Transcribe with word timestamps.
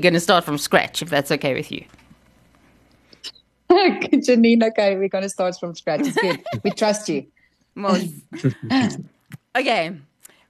going 0.00 0.14
to 0.14 0.20
start 0.20 0.44
from 0.44 0.58
scratch, 0.58 1.02
if 1.02 1.10
that's 1.10 1.30
okay 1.30 1.54
with 1.54 1.70
you. 1.70 1.84
Janine, 3.70 4.64
okay, 4.68 4.96
we're 4.96 5.08
going 5.08 5.22
to 5.22 5.30
start 5.30 5.58
from 5.58 5.74
scratch. 5.74 6.00
It's 6.00 6.16
good. 6.16 6.42
we 6.64 6.70
trust 6.70 7.08
you. 7.08 7.26
okay. 9.56 9.96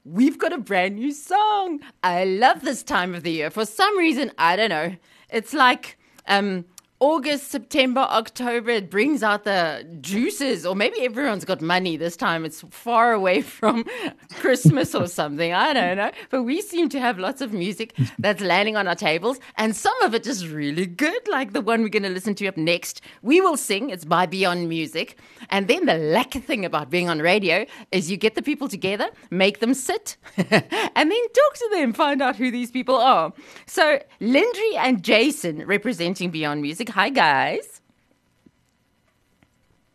We've 0.07 0.39
got 0.39 0.55
a 0.55 0.59
brand 0.59 0.97
new 0.97 1.13
song. 1.13 1.81
I 2.03 2.25
love 2.25 2.63
this 2.63 2.83
time 2.83 3.15
of 3.15 3.23
the 3.23 3.31
year. 3.31 3.51
For 3.51 3.67
some 3.67 3.97
reason, 3.99 4.33
I 4.39 4.57
don't 4.57 4.71
know. 4.71 4.97
It's 5.29 5.53
like 5.53 5.99
um, 6.27 6.65
August, 7.01 7.51
September, 7.51 8.01
October, 8.01 8.73
it 8.73 8.91
brings 8.91 9.23
out 9.23 9.45
the 9.45 9.87
juices, 10.03 10.67
or 10.67 10.77
maybe 10.77 11.01
everyone's 11.01 11.47
got 11.47 11.63
money 11.63 11.97
this 11.97 12.15
time. 12.15 12.45
It's 12.45 12.61
far 12.69 13.15
away 13.15 13.41
from 13.59 13.87
Christmas 14.35 14.95
or 14.95 15.07
something. 15.07 15.51
I 15.55 15.73
don't 15.73 15.97
know. 15.97 16.11
But 16.29 16.43
we 16.43 16.61
seem 16.61 16.91
to 16.91 17.01
have 17.01 17.19
lots 17.19 17.41
of 17.41 17.55
music 17.55 17.97
that's 18.19 18.43
landing 18.43 18.77
on 18.77 18.87
our 18.87 18.95
tables, 18.95 19.41
and 19.57 19.75
some 19.75 19.99
of 20.03 20.15
it 20.15 20.27
is 20.27 20.47
really 20.47 20.85
good, 20.85 21.27
like 21.29 21.55
the 21.55 21.63
one 21.63 21.81
we're 21.81 21.89
going 21.89 22.03
to 22.03 22.11
listen 22.11 22.35
to 22.35 22.47
up 22.47 22.59
next. 22.59 23.01
We 23.23 23.41
Will 23.41 23.57
Sing, 23.57 23.89
it's 23.89 24.05
by 24.05 24.27
Beyond 24.27 24.69
Music. 24.69 25.17
And 25.49 25.69
then 25.69 25.87
the 25.87 25.97
lucky 25.97 26.41
thing 26.41 26.67
about 26.67 26.91
being 26.91 27.09
on 27.09 27.21
radio 27.21 27.65
is 27.93 28.11
you 28.11 28.19
get 28.19 28.35
the 28.35 28.43
people 28.43 28.69
together, 28.69 29.09
make 29.31 29.61
them 29.61 29.73
sit, 29.73 30.19
and 30.37 30.51
then 30.51 31.11
talk 31.33 31.55
to 31.55 31.69
them, 31.73 31.95
find 31.95 32.21
out 32.21 32.37
who 32.37 32.51
these 32.51 32.71
people 32.71 32.97
are. 32.97 33.33
So, 33.65 34.03
Lindri 34.21 34.77
and 34.77 35.03
Jason 35.03 35.67
representing 35.67 36.31
Beyond 36.31 36.61
Music 36.61 36.90
Hi, 36.91 37.09
guys. 37.11 37.81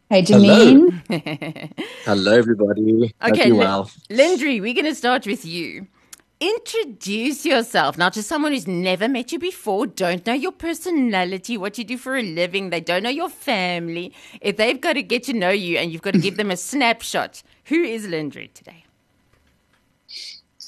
Hey, 0.09 0.22
Janine. 0.22 1.02
Hello, 1.09 1.70
Hello 2.05 2.34
everybody. 2.34 3.13
Okay, 3.23 3.52
well. 3.52 3.91
Lindri, 4.09 4.62
we're 4.62 4.73
going 4.73 4.86
to 4.86 4.95
start 4.95 5.26
with 5.27 5.45
you. 5.45 5.88
Introduce 6.39 7.45
yourself 7.45 7.98
now 7.98 8.09
to 8.09 8.22
someone 8.22 8.52
who's 8.52 8.67
never 8.67 9.08
met 9.08 9.31
you 9.31 9.39
before, 9.39 9.88
don't 9.88 10.26
know 10.26 10.34
your 10.34 10.52
personality, 10.52 11.58
what 11.58 11.77
you 11.77 11.84
do 11.86 11.98
for 11.98 12.17
a 12.17 12.22
living, 12.22 12.70
they 12.70 12.81
don't 12.81 13.03
know 13.03 13.09
your 13.09 13.30
family. 13.30 14.14
If 14.42 14.58
they've 14.58 14.80
got 14.80 14.94
to 14.94 15.03
get 15.03 15.23
to 15.23 15.33
know 15.33 15.50
you 15.50 15.77
and 15.77 15.92
you've 15.92 16.02
got 16.02 16.14
to 16.14 16.20
give 16.20 16.38
them 16.38 16.52
a 16.52 16.58
snapshot, 16.72 17.42
who 17.66 17.81
is 17.83 18.08
Lindri 18.08 18.50
today? 18.50 18.86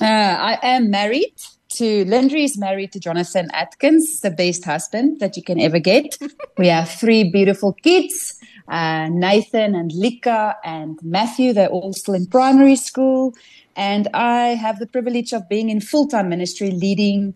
Uh, 0.02 0.06
I 0.06 0.60
am 0.64 0.90
married 0.90 1.36
to 1.78 2.06
Lindri 2.06 2.44
is 2.44 2.58
married 2.58 2.92
to 2.94 3.00
Jonathan 3.00 3.50
Atkins, 3.54 4.22
the 4.22 4.32
best 4.32 4.66
husband 4.66 5.20
that 5.20 5.38
you 5.38 5.44
can 5.44 5.60
ever 5.60 5.78
get. 5.78 6.18
we 6.58 6.68
have 6.68 6.90
three 6.90 7.30
beautiful 7.30 7.74
kids, 7.74 8.40
uh, 8.68 9.08
Nathan 9.10 9.76
and 9.76 9.92
Lika 9.92 10.58
and 10.64 10.98
Matthew. 11.04 11.54
They're 11.54 11.70
all 11.70 11.94
still 11.94 12.16
in 12.16 12.26
primary 12.26 12.76
school. 12.76 13.36
And 13.76 14.08
I 14.16 14.56
have 14.56 14.80
the 14.80 14.88
privilege 14.88 15.34
of 15.34 15.48
being 15.48 15.70
in 15.70 15.80
full 15.80 16.08
time 16.08 16.30
ministry, 16.30 16.72
leading 16.72 17.36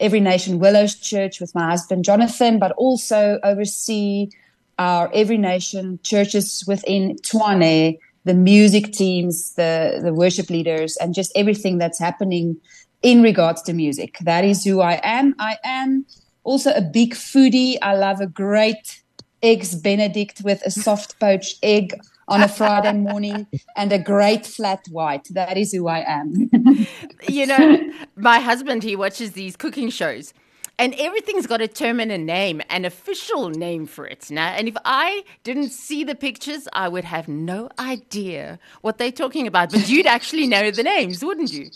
Every 0.00 0.20
Nation 0.20 0.58
Willows 0.58 0.94
Church 0.94 1.38
with 1.38 1.54
my 1.54 1.68
husband 1.68 2.04
Jonathan, 2.04 2.58
but 2.58 2.72
also 2.72 3.38
oversee 3.44 4.30
our 4.78 5.10
Every 5.12 5.36
Nation 5.36 6.00
churches 6.02 6.64
within 6.66 7.16
Tshwane, 7.16 7.98
the 8.24 8.34
music 8.34 8.92
teams, 8.92 9.52
the, 9.54 10.00
the 10.02 10.14
worship 10.14 10.48
leaders, 10.48 10.96
and 10.96 11.14
just 11.14 11.30
everything 11.36 11.76
that's 11.76 11.98
happening 11.98 12.56
in 13.02 13.22
regards 13.22 13.62
to 13.62 13.72
music. 13.72 14.18
That 14.20 14.44
is 14.44 14.64
who 14.64 14.80
I 14.80 15.00
am. 15.02 15.34
I 15.38 15.56
am 15.64 16.06
also 16.44 16.72
a 16.72 16.80
big 16.80 17.14
foodie. 17.14 17.76
I 17.82 17.96
love 17.96 18.20
a 18.20 18.26
great 18.26 19.02
eggs 19.42 19.74
Benedict 19.74 20.40
with 20.42 20.62
a 20.62 20.70
soft 20.70 21.18
poached 21.18 21.58
egg 21.62 21.98
on 22.28 22.42
a 22.42 22.48
Friday 22.48 22.92
morning 23.10 23.46
and 23.76 23.92
a 23.92 23.98
great 23.98 24.46
flat 24.46 24.86
white. 24.90 25.26
That 25.30 25.58
is 25.58 25.72
who 25.72 25.88
I 25.88 26.04
am. 26.06 26.50
you 27.28 27.46
know, 27.46 27.92
my 28.16 28.38
husband, 28.38 28.82
he 28.82 28.96
watches 28.96 29.32
these 29.32 29.56
cooking 29.56 29.90
shows. 29.90 30.32
And 30.78 30.94
everything's 30.94 31.46
got 31.46 31.60
a 31.60 31.68
term 31.68 32.00
and 32.00 32.10
a 32.10 32.18
name, 32.18 32.62
an 32.70 32.84
official 32.84 33.50
name 33.50 33.86
for 33.86 34.06
it 34.06 34.30
now. 34.30 34.48
And 34.48 34.66
if 34.66 34.76
I 34.84 35.22
didn't 35.44 35.68
see 35.68 36.02
the 36.02 36.14
pictures, 36.14 36.66
I 36.72 36.88
would 36.88 37.04
have 37.04 37.28
no 37.28 37.68
idea 37.78 38.58
what 38.80 38.98
they're 38.98 39.12
talking 39.12 39.46
about. 39.46 39.70
But 39.70 39.88
you'd 39.88 40.06
actually 40.06 40.46
know 40.46 40.70
the 40.70 40.82
names, 40.82 41.22
wouldn't 41.22 41.52
you? 41.52 41.70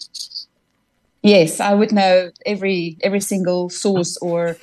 Yes, 1.26 1.58
I 1.58 1.74
would 1.74 1.90
know 1.90 2.30
every 2.46 2.98
every 3.02 3.20
single 3.20 3.68
sauce 3.68 4.16
or 4.22 4.56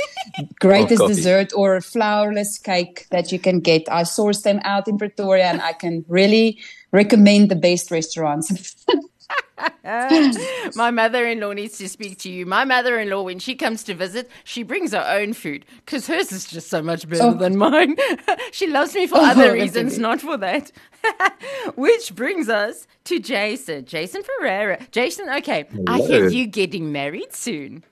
greatest 0.61 1.05
dessert 1.05 1.51
or 1.53 1.79
flourless 1.79 2.57
cake 2.63 3.05
that 3.11 3.33
you 3.33 3.39
can 3.39 3.59
get. 3.59 3.83
I 3.91 4.03
source 4.03 4.43
them 4.43 4.61
out 4.63 4.87
in 4.87 4.97
Pretoria, 4.97 5.47
and 5.47 5.61
I 5.61 5.73
can 5.73 6.05
really 6.07 6.59
recommend 6.93 7.51
the 7.51 7.57
best 7.57 7.91
restaurants. 7.91 8.77
My 10.75 10.91
mother 10.91 11.25
in 11.25 11.39
law 11.39 11.53
needs 11.53 11.77
to 11.77 11.89
speak 11.89 12.19
to 12.19 12.29
you. 12.29 12.45
My 12.45 12.65
mother 12.65 12.99
in 12.99 13.09
law, 13.09 13.23
when 13.23 13.39
she 13.39 13.55
comes 13.55 13.83
to 13.85 13.93
visit, 13.93 14.29
she 14.43 14.63
brings 14.63 14.91
her 14.91 15.05
own 15.07 15.33
food 15.33 15.65
because 15.85 16.07
hers 16.07 16.31
is 16.31 16.45
just 16.45 16.69
so 16.69 16.81
much 16.81 17.07
better 17.07 17.23
oh. 17.23 17.33
than 17.33 17.57
mine. 17.57 17.95
she 18.51 18.67
loves 18.67 18.95
me 18.95 19.07
for 19.07 19.17
oh, 19.17 19.25
other 19.25 19.53
reasons, 19.53 19.99
not 19.99 20.21
for 20.21 20.37
that. 20.37 20.71
Which 21.75 22.15
brings 22.15 22.49
us 22.49 22.87
to 23.05 23.19
Jason. 23.19 23.85
Jason 23.85 24.23
Ferreira. 24.23 24.79
Jason, 24.91 25.29
okay, 25.29 25.65
Hello. 25.69 25.83
I 25.87 26.01
hear 26.01 26.27
you 26.27 26.47
getting 26.47 26.91
married 26.91 27.33
soon. 27.33 27.83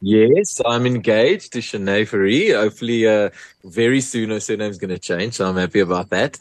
Yes, 0.00 0.60
I'm 0.64 0.84
engaged 0.86 1.52
to 1.54 1.60
Shanae 1.60 2.06
Fourie. 2.06 2.52
Hopefully, 2.54 3.06
uh, 3.08 3.30
very 3.64 4.02
soon 4.02 4.28
her 4.30 4.40
surname's 4.40 4.76
going 4.76 4.90
to 4.90 4.98
change, 4.98 5.34
so 5.34 5.48
I'm 5.48 5.56
happy 5.56 5.80
about 5.80 6.10
that. 6.10 6.36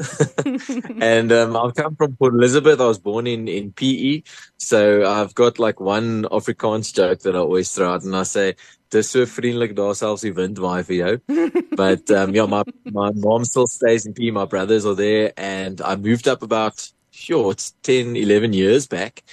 and 1.02 1.32
um, 1.32 1.56
I've 1.56 1.74
come 1.74 1.96
from 1.96 2.18
Port 2.18 2.34
Elizabeth. 2.34 2.82
I 2.82 2.86
was 2.86 3.00
born 3.00 3.28
in, 3.28 3.48
in 3.48 3.72
PE, 3.72 4.24
so 4.58 5.10
I've 5.10 5.34
got 5.36 5.58
like 5.58 5.80
one 5.80 6.24
Afrikaans 6.26 6.94
joke 6.94 7.20
that 7.22 7.36
I 7.36 7.40
always 7.40 7.72
throw 7.72 7.94
out, 7.94 8.04
and 8.04 8.16
I 8.16 8.24
say, 8.24 8.56
dis 8.92 9.10
so 9.10 9.26
vriendelik 9.26 9.74
daar 9.76 9.96
selfs 9.96 10.22
die 10.22 10.32
wind 10.36 10.60
waai 10.60 10.84
vir 10.84 11.00
jou. 11.00 11.64
But 11.76 12.12
um, 12.12 12.36
yeah, 12.36 12.46
my 12.46 12.64
my 12.92 13.12
mom 13.16 13.46
still 13.46 13.68
stays 13.68 14.06
in 14.06 14.14
PE. 14.14 14.32
My 14.32 14.46
brothers 14.46 14.86
are 14.86 14.96
there, 14.96 15.32
and 15.38 15.80
I 15.82 15.96
moved 15.96 16.28
up 16.28 16.44
about 16.44 16.92
sure 17.12 17.52
it's 17.52 17.74
10, 17.84 18.18
11 18.18 18.52
years 18.52 18.88
back 18.88 19.24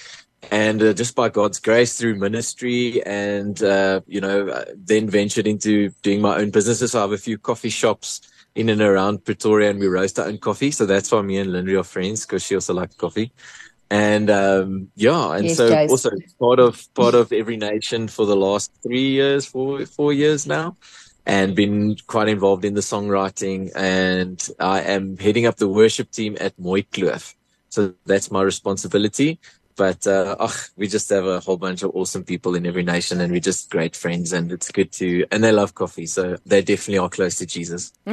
and 0.51 0.81
uh, 0.81 0.93
just 0.93 1.15
by 1.15 1.29
God's 1.29 1.59
grace 1.59 1.97
through 1.97 2.15
ministry 2.15 3.03
and 3.05 3.61
uh, 3.63 4.01
you 4.07 4.21
know 4.21 4.47
uh, 4.47 4.65
then 4.75 5.09
ventured 5.09 5.47
into 5.47 5.89
doing 6.01 6.21
my 6.21 6.37
own 6.37 6.51
businesses. 6.51 6.91
So 6.91 6.99
I 6.99 7.01
have 7.01 7.11
a 7.11 7.17
few 7.17 7.37
coffee 7.37 7.69
shops 7.69 8.21
in 8.55 8.69
and 8.69 8.81
around 8.81 9.25
Pretoria 9.25 9.69
and 9.69 9.79
we 9.79 9.87
roast 9.87 10.19
our 10.19 10.27
own 10.27 10.37
coffee. 10.37 10.71
So 10.71 10.85
that's 10.85 11.11
why 11.11 11.21
me 11.21 11.37
and 11.37 11.51
Lindy 11.51 11.75
are 11.75 11.83
friends 11.83 12.25
because 12.25 12.43
she 12.43 12.55
also 12.55 12.73
likes 12.73 12.95
coffee. 12.95 13.31
And 13.89 14.29
um, 14.29 14.89
yeah, 14.95 15.35
and 15.35 15.45
yes, 15.45 15.57
so 15.57 15.75
also 15.87 16.11
part 16.39 16.59
of 16.59 16.91
part 16.95 17.13
of 17.13 17.31
every 17.31 17.57
nation 17.57 18.07
for 18.07 18.25
the 18.25 18.35
last 18.35 18.71
three 18.81 19.09
years, 19.09 19.45
four 19.45 19.85
four 19.85 20.13
years 20.13 20.47
now, 20.47 20.77
and 21.25 21.55
been 21.55 21.95
quite 22.07 22.27
involved 22.27 22.65
in 22.65 22.73
the 22.73 22.81
songwriting. 22.81 23.71
And 23.75 24.41
I 24.59 24.81
am 24.81 25.17
heading 25.17 25.45
up 25.45 25.57
the 25.57 25.67
worship 25.67 26.09
team 26.09 26.37
at 26.39 26.57
Mooikloof. 26.57 27.35
So 27.69 27.93
that's 28.05 28.31
my 28.31 28.41
responsibility. 28.41 29.39
But 29.75 30.05
uh, 30.05 30.35
oh, 30.39 30.55
we 30.75 30.87
just 30.87 31.09
have 31.09 31.25
a 31.25 31.39
whole 31.39 31.57
bunch 31.57 31.83
of 31.83 31.91
awesome 31.95 32.23
people 32.23 32.55
in 32.55 32.65
every 32.65 32.83
nation, 32.83 33.21
and 33.21 33.31
we're 33.31 33.39
just 33.39 33.69
great 33.69 33.95
friends. 33.95 34.33
And 34.33 34.51
it's 34.51 34.71
good 34.71 34.91
to, 34.93 35.25
and 35.31 35.43
they 35.43 35.51
love 35.51 35.75
coffee, 35.75 36.05
so 36.05 36.37
they 36.45 36.61
definitely 36.61 36.99
are 36.99 37.09
close 37.09 37.35
to 37.37 37.45
Jesus. 37.45 37.91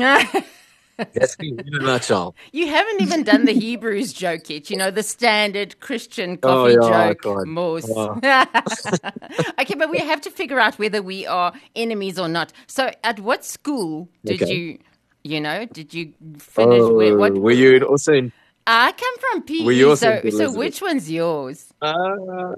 That's 1.15 1.39
me 1.39 1.57
in 1.67 1.75
a 1.75 1.79
nutshell. 1.79 2.35
You 2.53 2.67
haven't 2.69 3.01
even 3.01 3.23
done 3.23 3.47
the 3.47 3.53
Hebrews 3.53 4.13
joke 4.13 4.51
yet. 4.51 4.71
You 4.71 4.77
know 4.77 4.91
the 4.91 5.03
standard 5.03 5.81
Christian 5.81 6.39
oh, 6.43 6.49
coffee 6.49 6.77
oh, 6.79 6.89
yeah, 6.89 7.15
joke, 7.15 7.47
Moose. 7.47 7.91
Oh. 7.95 8.21
okay, 9.61 9.75
but 9.77 9.91
we 9.91 9.99
have 9.99 10.21
to 10.23 10.31
figure 10.31 10.61
out 10.61 10.79
whether 10.79 11.03
we 11.03 11.27
are 11.27 11.53
enemies 11.75 12.19
or 12.19 12.29
not. 12.29 12.53
So, 12.67 12.91
at 13.03 13.21
what 13.21 13.45
school 13.45 14.09
did 14.25 14.43
okay. 14.43 14.55
you, 14.55 14.79
you 15.25 15.41
know, 15.41 15.65
did 15.67 15.95
you 15.95 16.13
finish? 16.39 16.81
Oh, 16.81 17.17
what 17.17 17.35
were 17.35 17.53
you 17.53 17.83
also 17.85 18.13
in 18.13 18.33
I 18.71 18.93
come 18.93 19.19
from 19.19 19.43
PE. 19.43 19.95
So, 19.97 20.31
so 20.31 20.53
which 20.53 20.81
one's 20.81 21.11
yours? 21.11 21.73
Uh, 21.83 22.55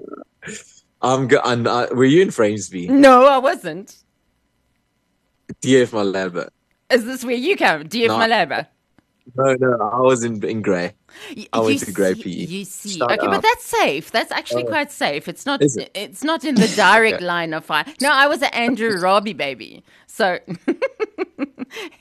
I'm 1.01 1.27
go- 1.27 1.41
and, 1.43 1.67
uh, 1.67 1.87
were 1.91 2.05
you 2.05 2.21
in 2.21 2.29
Framesby? 2.29 2.87
No, 2.89 3.25
I 3.25 3.39
wasn't. 3.39 3.97
DF 5.61 5.89
Malaba. 5.89 6.49
Is 6.91 7.05
this 7.05 7.25
where 7.25 7.35
you 7.35 7.57
come? 7.57 7.85
DF 7.85 8.07
no, 8.07 8.17
Malaba? 8.19 8.67
No, 9.35 9.55
no, 9.55 9.89
I 9.91 9.99
was 10.01 10.23
in 10.23 10.43
in 10.45 10.61
Grey. 10.61 10.93
I 11.51 11.59
went 11.59 11.79
to 11.79 11.91
Grey 11.91 12.15
PE. 12.15 12.29
You 12.29 12.65
see, 12.65 12.89
Start 12.89 13.13
okay, 13.13 13.25
up. 13.25 13.33
but 13.33 13.41
that's 13.41 13.63
safe. 13.63 14.11
That's 14.11 14.31
actually 14.31 14.63
oh. 14.65 14.67
quite 14.67 14.91
safe. 14.91 15.27
It's 15.27 15.45
not. 15.45 15.61
It? 15.61 15.91
It's 15.93 16.23
not 16.23 16.43
in 16.43 16.55
the 16.55 16.67
direct 16.75 17.17
okay. 17.17 17.25
line 17.25 17.53
of 17.53 17.65
fire. 17.65 17.85
No, 18.01 18.11
I 18.11 18.27
was 18.27 18.41
an 18.41 18.53
Andrew 18.53 18.97
Rabie 18.99 19.35
baby, 19.35 19.83
so 20.07 20.39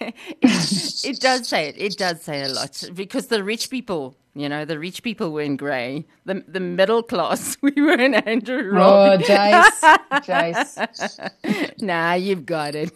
it, 0.00 0.14
it 0.41 1.20
does 1.20 1.49
say 1.49 1.69
it. 1.69 1.76
It 1.79 1.97
does 1.97 2.23
say 2.23 2.43
a 2.43 2.49
lot 2.49 2.88
because 2.94 3.26
the 3.26 3.43
rich 3.43 3.70
people 3.70 4.17
you 4.35 4.49
know, 4.49 4.64
the 4.64 4.79
rich 4.79 5.03
people 5.03 5.31
were 5.31 5.43
in 5.43 5.56
grey. 5.56 6.06
The 6.25 6.43
the 6.49 6.61
middle 6.61 7.03
class, 7.03 7.59
we 7.62 7.73
were 7.73 7.93
in 7.93 8.14
Andrew 8.14 8.70
oh, 8.73 9.19
Rabie. 9.19 9.25
Oh, 9.29 10.20
Jace. 10.23 10.79
Jace. 11.44 11.82
nah, 11.82 12.14
you've 12.14 12.47
got 12.47 12.75
it. 12.75 12.93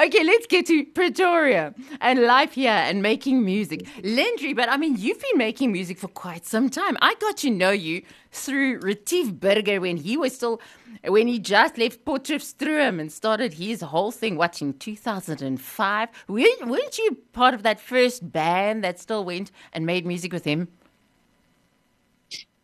okay, 0.00 0.24
let's 0.24 0.46
get 0.48 0.66
to 0.66 0.84
Pretoria 0.86 1.74
and 2.00 2.22
life 2.22 2.54
here 2.54 2.70
and 2.72 3.02
making 3.02 3.44
music. 3.44 3.86
Lindri, 4.04 4.52
but 4.52 4.68
I 4.68 4.76
mean, 4.76 4.96
you've 4.98 5.20
been 5.20 5.38
making 5.38 5.72
music 5.72 5.98
for 5.98 6.08
quite 6.08 6.46
some 6.46 6.70
time. 6.70 6.96
I 7.00 7.14
got 7.16 7.36
to 7.38 7.50
know 7.50 7.70
you 7.70 8.02
through 8.32 8.80
Retief 8.80 9.32
Burger 9.32 9.80
when 9.80 9.96
he 9.96 10.16
was 10.16 10.34
still, 10.34 10.60
when 11.04 11.26
he 11.26 11.38
just 11.38 11.78
left 11.78 12.04
Potchefstroom 12.04 13.00
and 13.00 13.10
started 13.12 13.54
his 13.54 13.80
whole 13.80 14.10
thing, 14.10 14.36
watching 14.36 14.74
2005. 14.74 16.08
Weren't, 16.28 16.66
weren't 16.66 16.98
you 16.98 17.18
part 17.32 17.54
of 17.54 17.62
that 17.62 17.80
first 17.80 18.32
band 18.32 18.84
that 18.84 18.98
still 18.98 19.24
went 19.24 19.50
and 19.72 19.86
made 19.86 20.06
music 20.06 20.32
with 20.32 20.44
him? 20.44 20.68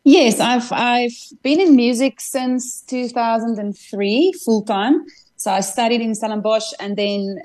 Yes, 0.03 0.39
I've 0.39 0.71
I've 0.71 1.17
been 1.43 1.59
in 1.59 1.75
music 1.75 2.21
since 2.21 2.81
2003 2.83 4.33
full 4.45 4.61
time. 4.63 5.05
So 5.35 5.51
I 5.51 5.59
studied 5.59 6.01
in 6.01 6.15
Stellenbosch 6.15 6.71
and 6.79 6.95
then 6.95 7.39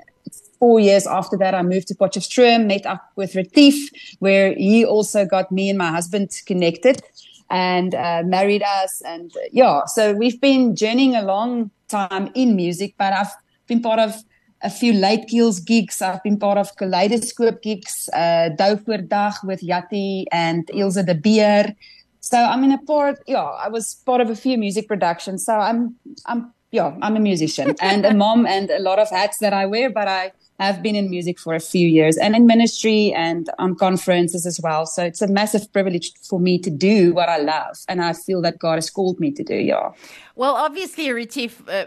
four 0.63 0.79
years 0.79 1.05
after 1.05 1.35
that, 1.35 1.53
I 1.53 1.61
moved 1.61 1.89
to 1.89 1.95
Potchefstroom, 1.95 2.67
met 2.67 2.85
up 2.85 3.03
with 3.17 3.35
Retief, 3.35 3.89
where 4.19 4.55
he 4.55 4.85
also 4.85 5.25
got 5.25 5.51
me 5.51 5.69
and 5.69 5.77
my 5.77 5.91
husband 5.91 6.29
connected 6.45 7.01
and 7.49 7.93
uh, 7.93 8.23
married 8.25 8.63
us. 8.63 9.01
And 9.05 9.29
uh, 9.35 9.41
yeah, 9.51 9.83
so 9.87 10.13
we've 10.13 10.39
been 10.39 10.73
journeying 10.73 11.15
a 11.17 11.21
long 11.21 11.69
time 11.89 12.31
in 12.33 12.55
music, 12.55 12.95
but 12.97 13.11
I've 13.11 13.33
been 13.67 13.81
part 13.81 13.99
of 13.99 14.15
a 14.61 14.69
few 14.69 14.93
late 14.93 15.27
keels 15.27 15.59
gigs. 15.59 16.01
I've 16.01 16.23
been 16.23 16.39
part 16.39 16.57
of 16.57 16.73
Kaleidoscope 16.77 17.61
gigs, 17.61 18.09
uh, 18.13 18.47
Dag 18.57 18.79
with 18.87 19.59
Yati 19.71 20.23
and 20.31 20.71
Ilse 20.73 21.03
de 21.03 21.13
Beer. 21.13 21.75
So 22.21 22.37
I'm 22.37 22.63
in 22.63 22.71
a 22.71 22.81
part, 22.83 23.19
yeah, 23.27 23.43
I 23.43 23.67
was 23.67 23.95
part 24.05 24.21
of 24.21 24.29
a 24.29 24.35
few 24.37 24.57
music 24.57 24.87
productions. 24.87 25.43
So 25.43 25.55
I'm, 25.55 25.97
I'm, 26.25 26.53
yeah, 26.71 26.95
I'm 27.01 27.17
a 27.17 27.19
musician 27.19 27.75
and 27.81 28.05
a 28.05 28.13
mom 28.13 28.45
and 28.45 28.71
a 28.71 28.79
lot 28.79 28.97
of 28.97 29.09
hats 29.09 29.39
that 29.39 29.51
I 29.51 29.65
wear, 29.65 29.89
but 29.89 30.07
I 30.07 30.31
have 30.59 30.81
been 30.81 30.95
in 30.95 31.09
music 31.09 31.39
for 31.39 31.53
a 31.55 31.59
few 31.59 31.87
years 31.87 32.17
and 32.17 32.35
in 32.35 32.45
ministry 32.45 33.11
and 33.13 33.49
on 33.59 33.75
conferences 33.75 34.45
as 34.45 34.59
well. 34.61 34.85
So 34.85 35.03
it's 35.03 35.21
a 35.21 35.27
massive 35.27 35.71
privilege 35.73 36.11
for 36.21 36.39
me 36.39 36.59
to 36.59 36.69
do 36.69 37.13
what 37.13 37.29
I 37.29 37.37
love. 37.37 37.77
And 37.87 38.01
I 38.01 38.13
feel 38.13 38.41
that 38.43 38.59
God 38.59 38.75
has 38.75 38.89
called 38.89 39.19
me 39.19 39.31
to 39.31 39.43
do, 39.43 39.55
yeah. 39.55 39.91
Well, 40.35 40.55
obviously, 40.55 41.11
Retief 41.11 41.67
uh, 41.67 41.85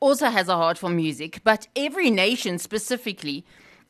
also 0.00 0.26
has 0.26 0.48
a 0.48 0.56
heart 0.56 0.78
for 0.78 0.88
music, 0.88 1.40
but 1.44 1.68
every 1.76 2.10
nation 2.10 2.58
specifically 2.58 3.44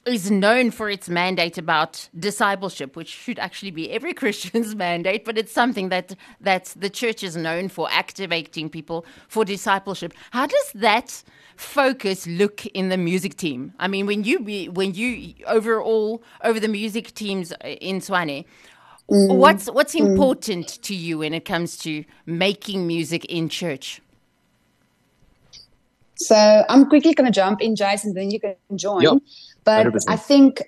is 0.08 0.31
known 0.31 0.70
for 0.70 0.90
its 0.90 1.08
mandate 1.08 1.58
about 1.58 2.08
discipleship, 2.19 2.96
which 2.96 3.08
should 3.08 3.38
actually 3.38 3.70
be 3.70 3.90
every 3.90 4.14
Christian's 4.20 4.75
mandate, 4.75 5.25
but 5.25 5.38
it's 5.38 5.52
something 5.52 5.88
that 5.90 6.14
that 6.40 6.75
the 6.76 6.90
church 6.90 7.22
is 7.22 7.37
known 7.37 7.69
for 7.69 7.88
activating 7.90 8.69
people 8.69 9.05
for 9.28 9.44
discipleship. 9.44 10.12
How 10.31 10.46
does 10.46 10.72
that 10.75 11.22
focus 11.56 12.26
look 12.26 12.66
in 12.66 12.88
the 12.88 12.96
music 12.96 13.37
team? 13.37 13.72
I 13.78 13.88
mean, 13.88 14.06
when 14.06 14.25
you 14.25 14.40
be, 14.40 14.69
when 14.69 14.94
you 14.94 15.34
overall 15.46 16.22
over 16.43 16.61
the 16.61 16.69
music 16.69 17.14
teams 17.14 17.52
in 17.62 18.00
Tshwane, 18.00 18.44
mm. 19.11 19.37
what's 19.37 19.70
what's 19.70 19.94
mm. 19.94 20.06
important 20.06 20.82
to 20.82 20.94
you 20.94 21.19
when 21.19 21.34
it 21.34 21.44
comes 21.44 21.76
to 21.78 22.04
making 22.26 22.87
music 22.87 23.25
in 23.26 23.49
church? 23.49 24.00
So 26.19 26.64
I'm 26.69 26.87
quickly 26.87 27.14
going 27.14 27.31
to 27.31 27.32
jump 27.32 27.61
in, 27.61 27.76
Jason, 27.76 28.12
then 28.12 28.31
you 28.31 28.40
can 28.40 28.56
join. 28.75 29.02
Yep. 29.02 29.19
But 29.68 29.86
100%. 29.86 30.04
I 30.08 30.16
think 30.16 30.62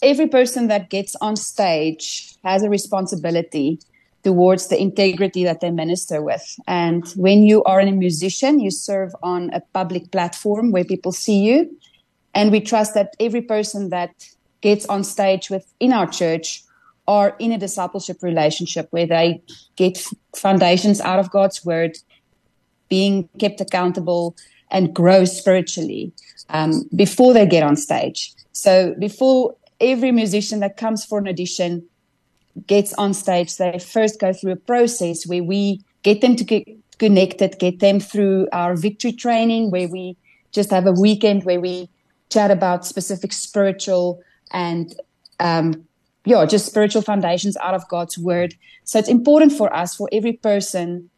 every 0.00 0.28
person 0.28 0.68
that 0.68 0.88
gets 0.88 1.16
on 1.20 1.34
stage 1.34 2.36
has 2.44 2.62
a 2.62 2.70
responsibility 2.70 3.80
towards 4.22 4.68
the 4.68 4.80
integrity 4.80 5.42
that 5.42 5.60
they 5.60 5.72
minister 5.72 6.22
with. 6.22 6.54
And 6.68 7.04
when 7.16 7.42
you 7.42 7.64
are 7.64 7.80
a 7.80 7.90
musician, 7.90 8.60
you 8.60 8.70
serve 8.70 9.10
on 9.24 9.50
a 9.52 9.60
public 9.72 10.12
platform 10.12 10.70
where 10.70 10.84
people 10.84 11.10
see 11.10 11.40
you. 11.40 11.76
And 12.32 12.52
we 12.52 12.60
trust 12.60 12.94
that 12.94 13.16
every 13.18 13.42
person 13.42 13.90
that 13.90 14.10
gets 14.60 14.86
on 14.86 15.02
stage 15.02 15.50
within 15.50 15.92
our 15.92 16.06
church 16.06 16.62
are 17.08 17.34
in 17.40 17.50
a 17.50 17.58
discipleship 17.58 18.22
relationship 18.22 18.86
where 18.92 19.06
they 19.06 19.42
get 19.74 19.98
foundations 20.36 21.00
out 21.00 21.18
of 21.18 21.30
God's 21.30 21.64
word, 21.64 21.98
being 22.88 23.28
kept 23.40 23.60
accountable 23.60 24.36
and 24.70 24.94
grow 24.94 25.24
spiritually 25.24 26.12
um, 26.50 26.88
before 26.94 27.32
they 27.34 27.46
get 27.46 27.62
on 27.62 27.76
stage. 27.76 28.33
So 28.54 28.94
before 28.98 29.56
every 29.80 30.12
musician 30.12 30.60
that 30.60 30.78
comes 30.78 31.04
for 31.04 31.18
an 31.18 31.28
audition 31.28 31.86
gets 32.66 32.94
on 32.94 33.12
stage, 33.12 33.56
they 33.56 33.78
first 33.78 34.18
go 34.18 34.32
through 34.32 34.52
a 34.52 34.56
process 34.56 35.26
where 35.26 35.42
we 35.42 35.82
get 36.02 36.20
them 36.20 36.36
to 36.36 36.44
get 36.44 36.66
connected, 36.98 37.58
get 37.58 37.80
them 37.80 38.00
through 38.00 38.48
our 38.52 38.76
victory 38.76 39.12
training, 39.12 39.70
where 39.70 39.88
we 39.88 40.16
just 40.52 40.70
have 40.70 40.86
a 40.86 40.92
weekend 40.92 41.44
where 41.44 41.60
we 41.60 41.88
chat 42.30 42.50
about 42.50 42.86
specific 42.86 43.32
spiritual 43.32 44.22
and 44.52 44.94
um, 45.40 45.84
yeah, 46.24 46.46
just 46.46 46.66
spiritual 46.66 47.02
foundations 47.02 47.56
out 47.58 47.74
of 47.74 47.86
God's 47.88 48.16
word. 48.16 48.54
So 48.84 48.98
it's 48.98 49.08
important 49.08 49.52
for 49.52 49.74
us, 49.74 49.96
for 49.96 50.08
every 50.12 50.34
person, 50.34 51.10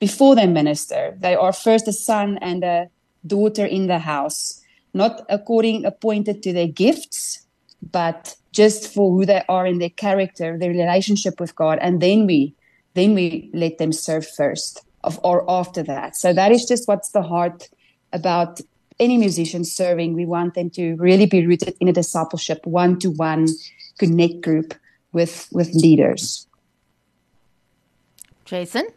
before 0.00 0.34
they 0.34 0.46
minister, 0.46 1.16
they 1.20 1.36
are 1.36 1.52
first 1.52 1.88
a 1.88 1.92
son 1.92 2.38
and 2.42 2.64
a 2.64 2.90
daughter 3.26 3.64
in 3.64 3.86
the 3.86 4.00
house, 4.00 4.60
not 4.96 5.24
according 5.28 5.84
appointed 5.84 6.42
to 6.42 6.52
their 6.52 6.66
gifts, 6.66 7.46
but 7.92 8.34
just 8.52 8.92
for 8.92 9.12
who 9.12 9.26
they 9.26 9.42
are 9.48 9.66
in 9.66 9.78
their 9.78 9.90
character, 9.90 10.58
their 10.58 10.70
relationship 10.70 11.38
with 11.38 11.54
God, 11.54 11.78
and 11.80 12.00
then 12.00 12.26
we 12.26 12.54
then 12.94 13.14
we 13.14 13.50
let 13.52 13.76
them 13.76 13.92
serve 13.92 14.26
first 14.26 14.82
of 15.04 15.20
or 15.22 15.44
after 15.48 15.82
that. 15.82 16.16
So 16.16 16.32
that 16.32 16.50
is 16.50 16.64
just 16.64 16.88
what's 16.88 17.10
the 17.10 17.22
heart 17.22 17.68
about 18.12 18.60
any 18.98 19.18
musician 19.18 19.64
serving. 19.64 20.14
We 20.14 20.24
want 20.24 20.54
them 20.54 20.70
to 20.70 20.94
really 20.96 21.26
be 21.26 21.46
rooted 21.46 21.76
in 21.80 21.88
a 21.88 21.92
discipleship, 21.92 22.66
one 22.66 22.98
to 23.00 23.10
one 23.10 23.46
connect 23.98 24.40
group 24.40 24.74
with 25.12 25.48
with 25.52 25.74
leaders. 25.74 26.46
Jason? 28.46 28.88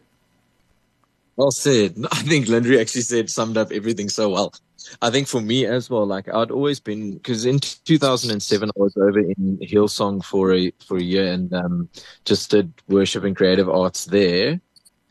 Well 1.36 1.50
said. 1.50 1.96
I 2.12 2.22
think 2.22 2.48
Lindri 2.48 2.80
actually 2.80 3.02
said 3.02 3.28
summed 3.28 3.56
up 3.56 3.70
everything 3.72 4.08
so 4.08 4.30
well. 4.30 4.54
I 5.02 5.10
think 5.10 5.28
for 5.28 5.40
me 5.40 5.66
as 5.66 5.90
well, 5.90 6.06
like 6.06 6.32
I'd 6.32 6.50
always 6.50 6.80
been 6.80 7.12
because 7.12 7.44
in 7.44 7.58
2007 7.60 8.68
I 8.68 8.72
was 8.76 8.96
over 8.96 9.18
in 9.18 9.58
Hillsong 9.62 10.24
for 10.24 10.52
a 10.52 10.72
for 10.86 10.96
a 10.96 11.02
year 11.02 11.32
and 11.32 11.52
um, 11.52 11.88
just 12.24 12.50
did 12.50 12.72
worship 12.88 13.24
and 13.24 13.36
creative 13.36 13.68
arts 13.68 14.06
there. 14.06 14.60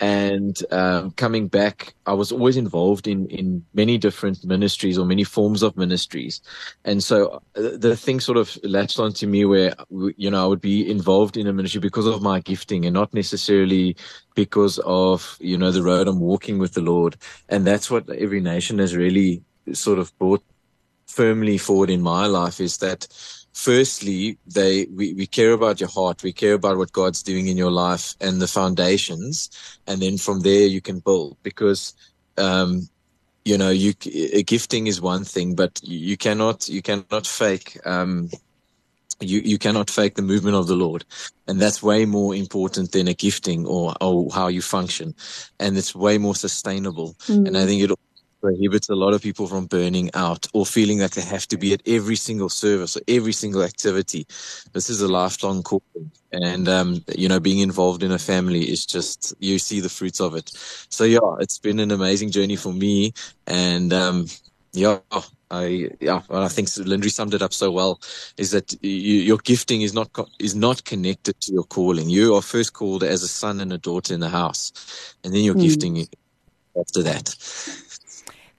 And 0.02 0.58
um, 0.72 1.12
coming 1.12 1.50
back, 1.50 1.94
I 2.06 2.14
was 2.14 2.32
always 2.32 2.56
involved 2.56 3.06
in 3.06 3.28
in 3.28 3.66
many 3.74 3.98
different 3.98 4.46
ministries 4.46 4.98
or 4.98 5.06
many 5.06 5.26
forms 5.26 5.62
of 5.62 5.76
ministries, 5.76 6.40
and 6.86 7.04
so 7.04 7.42
uh, 7.58 7.72
the 7.76 7.98
thing 7.98 8.22
sort 8.22 8.38
of 8.38 8.58
latched 8.64 8.98
onto 8.98 9.28
me 9.28 9.44
where 9.44 9.74
you 10.16 10.32
know 10.32 10.42
I 10.42 10.48
would 10.48 10.62
be 10.62 10.90
involved 10.90 11.36
in 11.36 11.48
a 11.48 11.54
ministry 11.54 11.82
because 11.82 12.06
of 12.06 12.22
my 12.22 12.40
gifting 12.40 12.86
and 12.86 12.94
not 12.94 13.14
necessarily 13.14 13.98
because 14.36 14.80
of 14.86 15.36
you 15.42 15.58
know 15.58 15.70
the 15.70 15.84
road 15.84 16.08
I'm 16.08 16.22
walking 16.22 16.60
with 16.60 16.76
the 16.76 16.82
Lord, 16.82 17.18
and 17.50 17.68
that's 17.68 17.92
what 17.92 18.10
every 18.10 18.40
nation 18.40 18.80
has 18.80 18.96
really 18.96 19.44
sort 19.74 20.00
of 20.00 20.18
brought 20.18 20.44
firmly 21.08 21.58
forward 21.58 21.90
in 21.90 22.02
my 22.02 22.26
life 22.26 22.60
is 22.60 22.78
that 22.78 23.08
firstly 23.54 24.38
they 24.46 24.86
we, 24.96 25.14
we 25.14 25.26
care 25.26 25.54
about 25.54 25.80
your 25.80 25.90
heart 25.90 26.22
we 26.24 26.32
care 26.32 26.54
about 26.54 26.78
what 26.78 26.92
god's 26.92 27.24
doing 27.24 27.48
in 27.48 27.58
your 27.58 27.72
life 27.72 28.14
and 28.22 28.40
the 28.40 28.48
foundations 28.48 29.50
and 29.88 30.02
then 30.02 30.18
from 30.18 30.42
there 30.42 30.68
you 30.68 30.82
can 30.82 31.00
build 31.00 31.36
because 31.42 31.94
um 32.38 32.88
you 33.44 33.58
know 33.58 33.70
you 33.70 33.94
gifting 33.94 34.86
is 34.86 35.02
one 35.02 35.24
thing 35.24 35.56
but 35.56 35.80
you 35.84 36.16
cannot 36.16 36.70
you 36.70 36.82
cannot 36.82 37.26
fake 37.26 37.78
um 37.86 38.30
you, 39.22 39.42
you 39.44 39.58
cannot 39.58 39.90
fake 39.90 40.16
the 40.16 40.22
movement 40.22 40.56
of 40.56 40.68
the 40.68 40.76
Lord. 40.76 41.06
And 41.48 41.60
that's 41.60 41.84
way 41.84 42.06
more 42.06 42.34
important 42.34 42.92
than 42.92 43.08
a 43.08 43.14
gifting 43.14 43.66
or, 43.66 43.94
or 44.02 44.30
how 44.34 44.48
you 44.48 44.62
function. 44.62 45.14
And 45.60 45.78
it's 45.78 45.96
way 45.96 46.18
more 46.18 46.36
sustainable. 46.36 47.16
Mm. 47.28 47.48
And 47.48 47.58
I 47.58 47.66
think 47.66 47.82
it 47.82 47.92
prohibits 48.42 48.90
a 48.90 48.96
lot 48.96 49.14
of 49.14 49.22
people 49.22 49.48
from 49.48 49.66
burning 49.66 50.10
out 50.14 50.48
or 50.54 50.66
feeling 50.66 51.00
that 51.00 51.12
they 51.12 51.22
have 51.22 51.48
to 51.48 51.58
be 51.58 51.74
at 51.74 51.82
every 51.86 52.16
single 52.16 52.50
service 52.50 52.98
or 52.98 53.02
every 53.08 53.34
single 53.34 53.64
activity. 53.64 54.26
This 54.74 54.90
is 54.90 55.02
a 55.02 55.08
lifelong 55.08 55.64
calling. 55.64 56.12
And, 56.32 56.68
um, 56.70 57.04
you 57.16 57.28
know, 57.28 57.40
being 57.40 57.60
involved 57.60 58.04
in 58.04 58.12
a 58.12 58.20
family 58.20 58.70
is 58.70 58.86
just, 58.86 59.34
you 59.40 59.60
see 59.60 59.80
the 59.80 59.90
fruits 59.90 60.22
of 60.22 60.36
it. 60.36 60.52
So, 60.90 61.04
yeah, 61.04 61.20
it's 61.40 61.58
been 61.58 61.80
an 61.80 61.92
amazing 61.92 62.32
journey 62.32 62.56
for 62.56 62.72
me. 62.72 63.14
And, 63.48 63.92
um, 63.94 64.28
yeah, 64.74 65.00
I 65.52 65.90
yeah, 66.00 66.22
I 66.30 66.48
think 66.48 66.70
Lindri 66.78 67.10
summed 67.10 67.34
it 67.34 67.42
up 67.42 67.54
so 67.54 67.72
well. 67.72 68.00
Is 68.38 68.52
that 68.52 68.72
you, 68.84 69.16
your 69.16 69.38
gifting 69.38 69.82
is 69.82 69.94
not 69.94 70.10
is 70.38 70.56
not 70.56 70.84
connected 70.84 71.40
to 71.42 71.54
your 71.54 71.64
calling. 71.64 72.10
You 72.10 72.36
are 72.36 72.42
first 72.42 72.74
called 72.74 73.04
as 73.04 73.24
a 73.24 73.28
son 73.28 73.60
and 73.60 73.74
a 73.74 73.78
daughter 73.80 74.14
in 74.14 74.20
the 74.20 74.30
house, 74.30 74.72
and 75.24 75.34
then 75.34 75.44
your 75.44 75.56
mm. 75.56 75.62
gifting 75.62 76.08
after 76.80 77.02
that. 77.04 77.36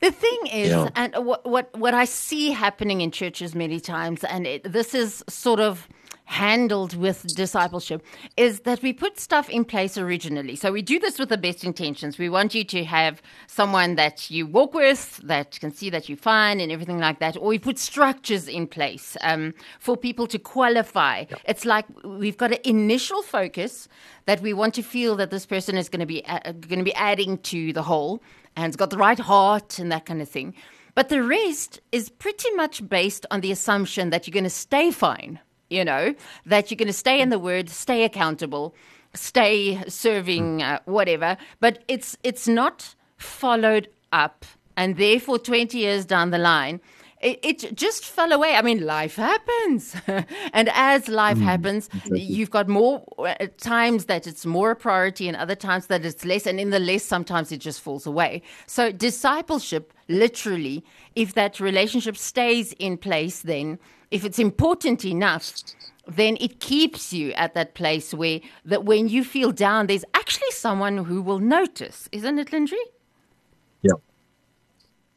The 0.01 0.11
thing 0.11 0.47
is, 0.47 0.71
yeah. 0.71 0.89
and 0.97 1.15
what, 1.27 1.45
what 1.47 1.77
what 1.77 1.95
I 1.95 2.07
see 2.07 2.51
happening 2.51 3.01
in 3.03 3.11
churches 3.11 3.55
many 3.55 3.81
times, 3.81 4.25
and 4.25 4.47
it, 4.47 4.73
this 4.73 4.95
is 4.95 5.23
sort 5.29 5.61
of 5.61 5.89
handled 6.31 6.95
with 6.95 7.27
discipleship 7.35 8.01
is 8.37 8.61
that 8.61 8.81
we 8.83 8.93
put 8.93 9.19
stuff 9.19 9.51
in 9.51 9.65
place 9.65 9.99
originally. 9.99 10.55
So 10.55 10.71
we 10.71 10.81
do 10.81 11.01
this 11.01 11.19
with 11.19 11.29
the 11.29 11.37
best 11.37 11.65
intentions. 11.65 12.19
We 12.19 12.29
want 12.29 12.55
you 12.55 12.63
to 12.63 12.85
have 12.85 13.21
someone 13.49 13.97
that 13.97 14.31
you 14.31 14.47
walk 14.47 14.73
with, 14.73 15.17
that 15.25 15.59
can 15.59 15.73
see 15.73 15.91
that 15.91 16.09
you're 16.09 16.17
fine 16.17 16.61
and 16.61 16.71
everything 16.71 17.01
like 17.01 17.19
that. 17.19 17.37
Or 17.37 17.49
we 17.49 17.59
put 17.59 17.81
structures 17.81 18.47
in 18.47 18.69
place 18.69 19.17
um, 19.23 19.55
for 19.81 19.97
people 19.97 20.29
to 20.29 20.39
qualify. 20.39 21.25
Yeah. 21.29 21.37
It's 21.47 21.65
like 21.65 21.87
we've 22.05 22.39
got 22.39 22.53
an 22.53 22.59
initial 22.63 23.23
focus 23.23 23.89
that 24.27 24.41
we 24.41 24.53
want 24.53 24.75
to 24.75 24.83
feel 24.83 25.17
that 25.17 25.31
this 25.31 25.47
person 25.47 25.77
is 25.77 25.89
going 25.89 26.01
to 26.01 26.07
be 26.07 26.25
uh, 26.27 26.53
going 26.53 26.79
to 26.79 26.85
be 26.85 26.95
adding 26.95 27.39
to 27.39 27.73
the 27.73 27.83
whole 27.83 28.23
and 28.57 28.67
has 28.67 28.77
got 28.77 28.91
the 28.91 28.99
right 28.99 29.19
heart 29.19 29.79
and 29.79 29.91
that 29.93 30.07
kind 30.07 30.21
of 30.21 30.29
thing. 30.29 30.55
But 30.95 31.09
the 31.09 31.23
rest 31.23 31.81
is 31.93 32.09
pretty 32.09 32.51
much 32.53 32.89
based 32.89 33.25
on 33.31 33.41
the 33.41 33.53
assumption 33.53 34.11
that 34.11 34.27
you're 34.27 34.33
going 34.33 34.45
to 34.45 34.51
stay 34.51 34.91
fine 34.91 35.41
you 35.71 35.85
know, 35.85 36.15
that 36.45 36.71
you're 36.71 36.77
going 36.77 36.89
to 36.89 36.93
stay 36.93 37.21
in 37.21 37.31
the 37.31 37.39
word, 37.39 37.71
stay 37.71 38.05
accountable, 38.05 38.75
stay 39.15 39.83
serving, 39.89 40.63
uh, 40.63 40.81
whatever. 40.85 41.37
But 41.61 41.85
it's 41.89 42.19
it's 42.23 42.47
not 42.47 42.95
followed 43.17 43.89
up, 44.13 44.45
and 44.77 44.97
therefore, 44.97 45.39
20 45.39 45.79
years 45.79 46.05
down 46.05 46.31
the 46.31 46.39
line, 46.39 46.81
it, 47.21 47.39
it 47.43 47.77
just 47.77 48.07
fell 48.07 48.33
away. 48.33 48.55
I 48.55 48.63
mean, 48.63 48.87
life 48.87 49.17
happens, 49.17 49.95
and 50.07 50.71
as 50.73 51.09
life 51.09 51.37
mm, 51.37 51.43
happens, 51.43 51.89
exactly. 51.89 52.21
you've 52.21 52.51
got 52.51 52.69
more 52.69 53.05
uh, 53.19 53.47
times 53.59 54.07
that 54.07 54.27
it's 54.27 54.47
more 54.47 54.71
a 54.71 54.77
priority, 54.77 55.29
and 55.29 55.37
other 55.37 55.55
times 55.55 55.87
that 55.89 56.05
it's 56.05 56.25
less. 56.25 56.47
And 56.47 56.59
in 56.59 56.71
the 56.71 56.79
less, 56.79 57.05
sometimes 57.05 57.53
it 57.53 57.59
just 57.59 57.81
falls 57.81 58.07
away. 58.07 58.43
So 58.67 58.91
discipleship, 58.91 59.93
literally, 60.09 60.85
if 61.15 61.35
that 61.35 61.61
relationship 61.61 62.17
stays 62.17 62.73
in 62.75 62.97
place, 62.97 63.43
then 63.43 63.79
if 64.11 64.25
it's 64.25 64.39
important 64.39 65.05
enough, 65.05 65.53
then 66.07 66.37
it 66.41 66.61
keeps 66.61 67.13
you 67.13 67.33
at 67.33 67.55
that 67.55 67.75
place 67.75 68.15
where 68.15 68.41
that 68.65 68.85
when 68.85 69.09
you 69.09 69.25
feel 69.25 69.53
down, 69.53 69.87
there's 69.87 70.05
actually 70.15 70.51
someone 70.53 70.99
who 70.99 71.21
will 71.23 71.39
notice, 71.39 72.09
isn't 72.13 72.39
it, 72.39 72.53
Lindri? 72.53 72.79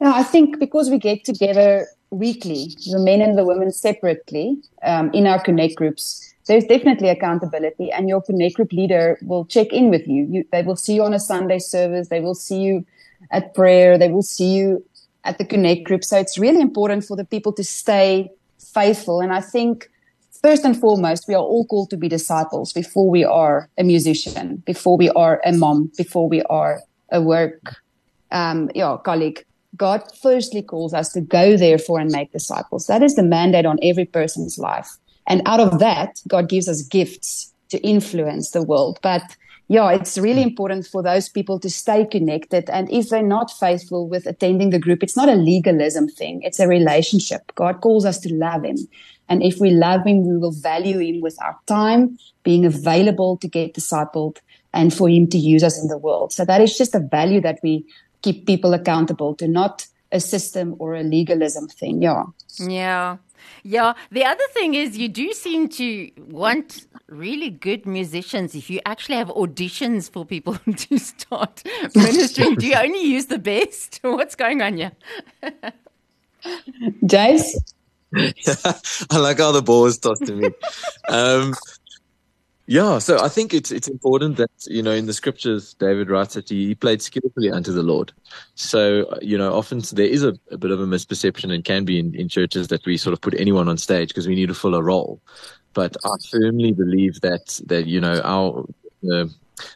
Yeah, 0.04 0.12
I 0.16 0.22
think 0.22 0.58
because 0.58 0.90
we 0.90 0.98
get 0.98 1.24
together 1.24 1.86
weekly, 2.10 2.76
the 2.92 2.98
men 2.98 3.22
and 3.22 3.38
the 3.38 3.44
women 3.46 3.72
separately 3.72 4.58
um, 4.82 5.10
in 5.14 5.26
our 5.26 5.42
connect 5.42 5.76
groups, 5.76 6.34
there's 6.46 6.66
definitely 6.66 7.08
accountability, 7.08 7.90
and 7.90 8.06
your 8.06 8.20
connect 8.20 8.56
group 8.56 8.70
leader 8.70 9.18
will 9.22 9.46
check 9.46 9.72
in 9.72 9.88
with 9.88 10.06
you. 10.06 10.28
you. 10.30 10.44
They 10.52 10.60
will 10.60 10.76
see 10.76 10.96
you 10.96 11.04
on 11.04 11.14
a 11.14 11.18
Sunday 11.18 11.58
service. 11.58 12.08
They 12.08 12.20
will 12.20 12.34
see 12.34 12.60
you 12.60 12.84
at 13.30 13.54
prayer. 13.54 13.96
They 13.96 14.10
will 14.10 14.22
see 14.22 14.54
you 14.54 14.84
at 15.24 15.38
the 15.38 15.44
connect 15.46 15.84
group. 15.84 16.04
So 16.04 16.18
it's 16.18 16.36
really 16.36 16.60
important 16.60 17.06
for 17.06 17.16
the 17.16 17.24
people 17.24 17.54
to 17.54 17.64
stay 17.64 18.28
faithful. 18.74 19.22
And 19.22 19.32
I 19.32 19.40
think 19.40 19.88
first 20.42 20.66
and 20.66 20.78
foremost, 20.78 21.24
we 21.28 21.34
are 21.34 21.42
all 21.42 21.64
called 21.64 21.88
to 21.88 21.96
be 21.96 22.10
disciples 22.10 22.74
before 22.74 23.08
we 23.08 23.24
are 23.24 23.70
a 23.78 23.84
musician, 23.84 24.62
before 24.66 24.98
we 24.98 25.08
are 25.12 25.40
a 25.46 25.52
mom, 25.52 25.90
before 25.96 26.28
we 26.28 26.42
are 26.42 26.82
a 27.10 27.22
work 27.22 27.76
um, 28.32 28.70
yeah, 28.74 28.98
colleague. 29.02 29.42
God 29.76 30.02
firstly 30.22 30.62
calls 30.62 30.94
us 30.94 31.12
to 31.12 31.20
go 31.20 31.56
therefore 31.56 31.98
and 32.00 32.10
make 32.10 32.32
disciples. 32.32 32.86
That 32.86 33.02
is 33.02 33.14
the 33.14 33.22
mandate 33.22 33.66
on 33.66 33.78
every 33.82 34.04
person's 34.04 34.58
life. 34.58 34.88
And 35.26 35.42
out 35.46 35.60
of 35.60 35.78
that, 35.78 36.20
God 36.28 36.48
gives 36.48 36.68
us 36.68 36.82
gifts 36.82 37.52
to 37.70 37.78
influence 37.78 38.50
the 38.50 38.62
world. 38.62 38.98
But 39.02 39.22
yeah, 39.68 39.90
it's 39.92 40.18
really 40.18 40.42
hmm. 40.42 40.48
important 40.48 40.86
for 40.86 41.02
those 41.02 41.28
people 41.28 41.58
to 41.60 41.70
stay 41.70 42.04
connected. 42.04 42.68
And 42.70 42.90
if 42.92 43.08
they're 43.08 43.22
not 43.22 43.50
faithful 43.50 44.08
with 44.08 44.26
attending 44.26 44.70
the 44.70 44.78
group, 44.78 45.02
it's 45.02 45.16
not 45.16 45.28
a 45.28 45.34
legalism 45.34 46.08
thing. 46.08 46.42
It's 46.42 46.60
a 46.60 46.68
relationship. 46.68 47.52
God 47.54 47.80
calls 47.80 48.04
us 48.04 48.18
to 48.20 48.34
love 48.34 48.64
him. 48.64 48.76
And 49.28 49.42
if 49.42 49.58
we 49.58 49.70
love 49.70 50.04
him, 50.04 50.26
we 50.28 50.36
will 50.36 50.52
value 50.52 50.98
him 50.98 51.22
with 51.22 51.40
our 51.42 51.56
time, 51.66 52.18
being 52.42 52.66
available 52.66 53.38
to 53.38 53.48
get 53.48 53.72
discipled 53.72 54.36
and 54.74 54.92
for 54.92 55.08
him 55.08 55.26
to 55.28 55.38
use 55.38 55.62
us 55.62 55.80
in 55.80 55.88
the 55.88 55.96
world. 55.96 56.32
So 56.32 56.44
that 56.44 56.60
is 56.60 56.76
just 56.76 56.94
a 56.94 57.00
value 57.00 57.40
that 57.40 57.58
we 57.62 57.86
keep 58.24 58.46
people 58.46 58.72
accountable 58.72 59.34
to, 59.34 59.46
not 59.46 59.86
a 60.10 60.20
system 60.20 60.74
or 60.78 60.94
a 60.94 61.02
legalism 61.02 61.68
thing. 61.68 62.00
Yeah. 62.00 62.24
Yeah. 62.58 63.18
Yeah. 63.62 63.92
The 64.10 64.24
other 64.24 64.48
thing 64.52 64.74
is, 64.74 64.96
you 64.96 65.08
do 65.08 65.32
seem 65.32 65.68
to 65.80 66.10
want 66.16 66.86
really 67.08 67.50
good 67.50 67.84
musicians. 67.84 68.54
If 68.54 68.70
you 68.70 68.80
actually 68.86 69.16
have 69.16 69.28
auditions 69.28 70.10
for 70.10 70.24
people 70.24 70.56
to 70.76 70.98
start 70.98 71.62
ministering, 71.94 72.54
do 72.54 72.66
you 72.66 72.76
only 72.76 73.02
use 73.02 73.26
the 73.26 73.38
best? 73.38 74.00
What's 74.02 74.34
going 74.34 74.62
on 74.62 74.78
here? 74.78 74.92
Jace? 77.04 77.50
I 79.10 79.18
like 79.18 79.38
how 79.38 79.52
the 79.52 79.62
ball 79.62 79.86
is 79.86 79.98
tossed 79.98 80.24
to 80.26 80.34
me. 80.36 80.48
Um, 81.08 81.52
yeah, 82.66 82.98
so 82.98 83.18
I 83.20 83.28
think 83.28 83.52
it's 83.52 83.70
it's 83.70 83.88
important 83.88 84.38
that 84.38 84.50
you 84.66 84.82
know 84.82 84.92
in 84.92 85.04
the 85.04 85.12
scriptures 85.12 85.74
David 85.74 86.08
writes 86.08 86.34
that 86.34 86.48
he 86.48 86.74
played 86.74 87.02
skillfully 87.02 87.50
unto 87.50 87.72
the 87.72 87.82
Lord. 87.82 88.12
So 88.54 89.18
you 89.20 89.36
know 89.36 89.52
often 89.52 89.80
there 89.92 90.06
is 90.06 90.24
a, 90.24 90.34
a 90.50 90.56
bit 90.56 90.70
of 90.70 90.80
a 90.80 90.86
misperception 90.86 91.52
and 91.52 91.64
can 91.64 91.84
be 91.84 91.98
in, 91.98 92.14
in 92.14 92.28
churches 92.28 92.68
that 92.68 92.86
we 92.86 92.96
sort 92.96 93.12
of 93.12 93.20
put 93.20 93.34
anyone 93.38 93.68
on 93.68 93.76
stage 93.76 94.08
because 94.08 94.26
we 94.26 94.34
need 94.34 94.48
to 94.48 94.54
fill 94.54 94.74
a 94.74 94.82
role. 94.82 95.20
But 95.74 95.96
I 96.04 96.16
firmly 96.30 96.72
believe 96.72 97.20
that 97.20 97.60
that 97.66 97.86
you 97.86 98.00
know 98.00 98.22
our 98.24 98.66
uh, 99.12 99.26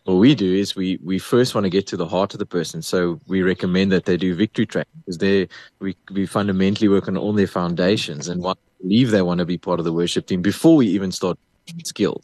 what 0.05 0.15
we 0.15 0.35
do 0.35 0.55
is 0.55 0.75
we 0.75 0.99
we 1.05 1.19
first 1.19 1.55
want 1.55 1.65
to 1.65 1.71
get 1.71 1.87
to 1.89 1.97
the 1.99 2.09
heart 2.09 2.33
of 2.33 2.39
the 2.39 2.47
person. 2.47 2.81
So 2.81 3.21
we 3.29 3.43
recommend 3.43 3.93
that 3.93 4.07
they 4.07 4.17
do 4.17 4.35
victory 4.35 4.65
training 4.65 4.87
because 5.05 5.19
they 5.19 5.49
we 5.81 5.95
we 6.11 6.25
fundamentally 6.25 6.89
work 6.89 7.07
on 7.07 7.19
all 7.19 7.35
their 7.35 7.47
foundations 7.47 8.29
and 8.29 8.43
want, 8.43 8.59
believe 8.81 9.11
they 9.11 9.23
want 9.23 9.39
to 9.41 9.45
be 9.45 9.59
part 9.59 9.79
of 9.79 9.85
the 9.85 9.93
worship 9.93 10.27
team 10.27 10.41
before 10.41 10.77
we 10.77 10.87
even 10.87 11.13
start 11.13 11.39
skill 11.85 12.23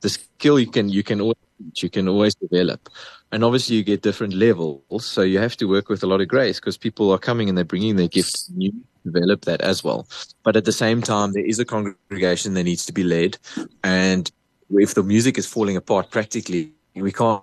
the 0.00 0.08
skill 0.08 0.58
you 0.58 0.66
can 0.66 0.88
you 0.88 1.02
can 1.02 1.20
always 1.20 1.36
you 1.74 1.90
can 1.90 2.08
always 2.08 2.34
develop. 2.34 2.88
And 3.32 3.42
obviously 3.42 3.76
you 3.76 3.82
get 3.82 4.02
different 4.02 4.34
levels 4.34 5.04
so 5.04 5.22
you 5.22 5.38
have 5.38 5.56
to 5.56 5.66
work 5.66 5.88
with 5.88 6.02
a 6.02 6.06
lot 6.06 6.20
of 6.20 6.28
grace 6.28 6.60
because 6.60 6.76
people 6.76 7.10
are 7.10 7.18
coming 7.18 7.48
and 7.48 7.56
they're 7.56 7.64
bringing 7.64 7.96
their 7.96 8.08
gifts 8.08 8.48
and 8.48 8.62
you 8.62 8.72
develop 9.04 9.44
that 9.46 9.60
as 9.60 9.82
well. 9.82 10.06
But 10.42 10.56
at 10.56 10.64
the 10.64 10.72
same 10.72 11.02
time 11.02 11.32
there 11.32 11.44
is 11.44 11.58
a 11.58 11.64
congregation 11.64 12.54
that 12.54 12.64
needs 12.64 12.86
to 12.86 12.92
be 12.92 13.02
led. 13.02 13.38
And 13.82 14.30
if 14.70 14.94
the 14.94 15.02
music 15.02 15.38
is 15.38 15.46
falling 15.46 15.76
apart 15.76 16.10
practically 16.10 16.72
we 16.94 17.12
can't 17.12 17.42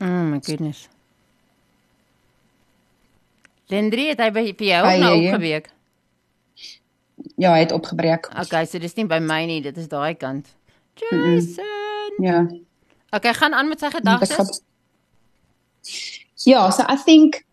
oh 0.00 0.06
my 0.06 0.38
goodness. 0.38 0.88
Lindri 3.70 4.08
het 4.10 4.18
hy 4.18 4.30
by 4.34 4.42
vir 4.50 4.66
jou 4.66 4.96
nou 4.98 5.12
opgeweek 5.18 5.68
ja, 7.36 7.54
het 7.56 7.72
opgebreek. 7.72 8.30
Okay, 8.40 8.66
so 8.66 8.78
dis 8.78 8.94
nie 8.94 9.06
by 9.06 9.18
my 9.18 9.44
nie, 9.44 9.60
dit 9.62 9.76
is 9.76 9.88
daai 9.88 10.14
kant. 10.14 10.48
Jason. 10.94 11.64
Mm 11.64 12.24
-mm. 12.24 12.24
Ja. 12.24 12.46
Okay, 13.10 13.34
gaan 13.34 13.54
aan 13.54 13.68
met 13.68 13.78
sy 13.78 13.90
gedagtes. 13.90 14.62
Yeah, 16.44 16.70
so 16.70 16.82
I 16.82 16.96
think 17.04 17.44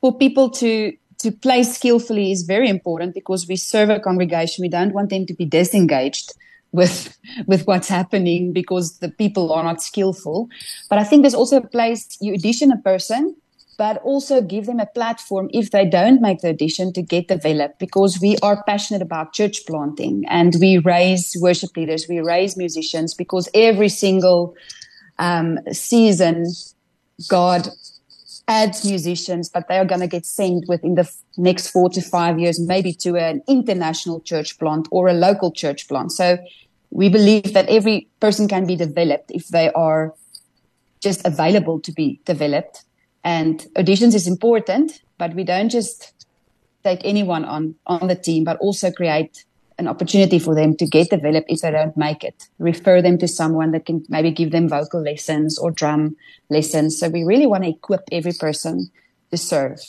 for 0.00 0.16
people 0.16 0.50
to 0.50 0.96
to 1.16 1.30
play 1.30 1.62
skillfully 1.62 2.30
is 2.30 2.44
very 2.44 2.68
important 2.68 3.14
because 3.14 3.46
we 3.46 3.56
serve 3.56 3.90
a 3.90 4.00
congregation. 4.00 4.62
We 4.62 4.68
don't 4.68 4.92
want 4.92 5.08
them 5.10 5.26
to 5.26 5.34
be 5.34 5.46
disengaged 5.48 6.34
with 6.70 7.18
with 7.46 7.64
what's 7.66 7.88
happening 7.88 8.52
because 8.52 8.98
the 8.98 9.08
people 9.08 9.52
are 9.52 9.62
not 9.62 9.82
skillful. 9.82 10.48
But 10.90 10.98
I 10.98 11.04
think 11.04 11.22
there's 11.22 11.34
also 11.34 11.56
a 11.56 11.66
place 11.66 12.16
you 12.20 12.34
audition 12.34 12.72
a 12.72 12.80
person 12.82 13.36
but 13.76 13.98
also 14.02 14.40
give 14.40 14.66
them 14.66 14.80
a 14.80 14.86
platform 14.86 15.48
if 15.52 15.70
they 15.70 15.84
don't 15.84 16.20
make 16.20 16.40
the 16.40 16.48
audition 16.48 16.92
to 16.92 17.02
get 17.02 17.28
developed 17.28 17.78
because 17.78 18.20
we 18.20 18.36
are 18.42 18.62
passionate 18.64 19.02
about 19.02 19.32
church 19.32 19.66
planting 19.66 20.24
and 20.28 20.56
we 20.60 20.78
raise 20.78 21.36
worship 21.40 21.76
leaders, 21.76 22.06
we 22.08 22.20
raise 22.20 22.56
musicians 22.56 23.14
because 23.14 23.48
every 23.54 23.88
single 23.88 24.54
um, 25.18 25.58
season, 25.72 26.46
God 27.28 27.68
adds 28.46 28.84
musicians, 28.84 29.48
but 29.48 29.68
they 29.68 29.78
are 29.78 29.84
going 29.84 30.00
to 30.00 30.06
get 30.06 30.26
sent 30.26 30.68
within 30.68 30.94
the 30.94 31.10
next 31.36 31.68
four 31.68 31.88
to 31.90 32.02
five 32.02 32.38
years, 32.38 32.60
maybe 32.60 32.92
to 32.92 33.16
an 33.16 33.42
international 33.48 34.20
church 34.20 34.58
plant 34.58 34.86
or 34.90 35.08
a 35.08 35.14
local 35.14 35.50
church 35.50 35.88
plant. 35.88 36.12
So 36.12 36.38
we 36.90 37.08
believe 37.08 37.54
that 37.54 37.68
every 37.68 38.08
person 38.20 38.46
can 38.46 38.66
be 38.66 38.76
developed 38.76 39.30
if 39.30 39.48
they 39.48 39.70
are 39.72 40.14
just 41.00 41.26
available 41.26 41.80
to 41.80 41.92
be 41.92 42.20
developed 42.24 42.84
and 43.24 43.66
auditions 43.76 44.14
is 44.14 44.26
important, 44.28 45.00
but 45.18 45.34
we 45.34 45.44
don't 45.44 45.70
just 45.70 46.12
take 46.84 47.00
anyone 47.04 47.44
on 47.44 47.74
on 47.86 48.06
the 48.06 48.14
team, 48.14 48.44
but 48.44 48.58
also 48.58 48.90
create 48.92 49.44
an 49.78 49.88
opportunity 49.88 50.38
for 50.38 50.54
them 50.54 50.76
to 50.76 50.86
get 50.86 51.10
developed 51.10 51.50
if 51.50 51.60
they 51.60 51.70
don't 51.70 51.96
make 51.96 52.22
it. 52.22 52.48
Refer 52.58 53.02
them 53.02 53.18
to 53.18 53.26
someone 53.26 53.72
that 53.72 53.86
can 53.86 54.04
maybe 54.08 54.30
give 54.30 54.52
them 54.52 54.68
vocal 54.68 55.02
lessons 55.02 55.58
or 55.58 55.70
drum 55.70 56.16
lessons. 56.48 56.98
So 56.98 57.08
we 57.08 57.24
really 57.24 57.46
want 57.46 57.64
to 57.64 57.70
equip 57.70 58.02
every 58.12 58.32
person 58.32 58.90
to 59.30 59.36
serve. 59.36 59.80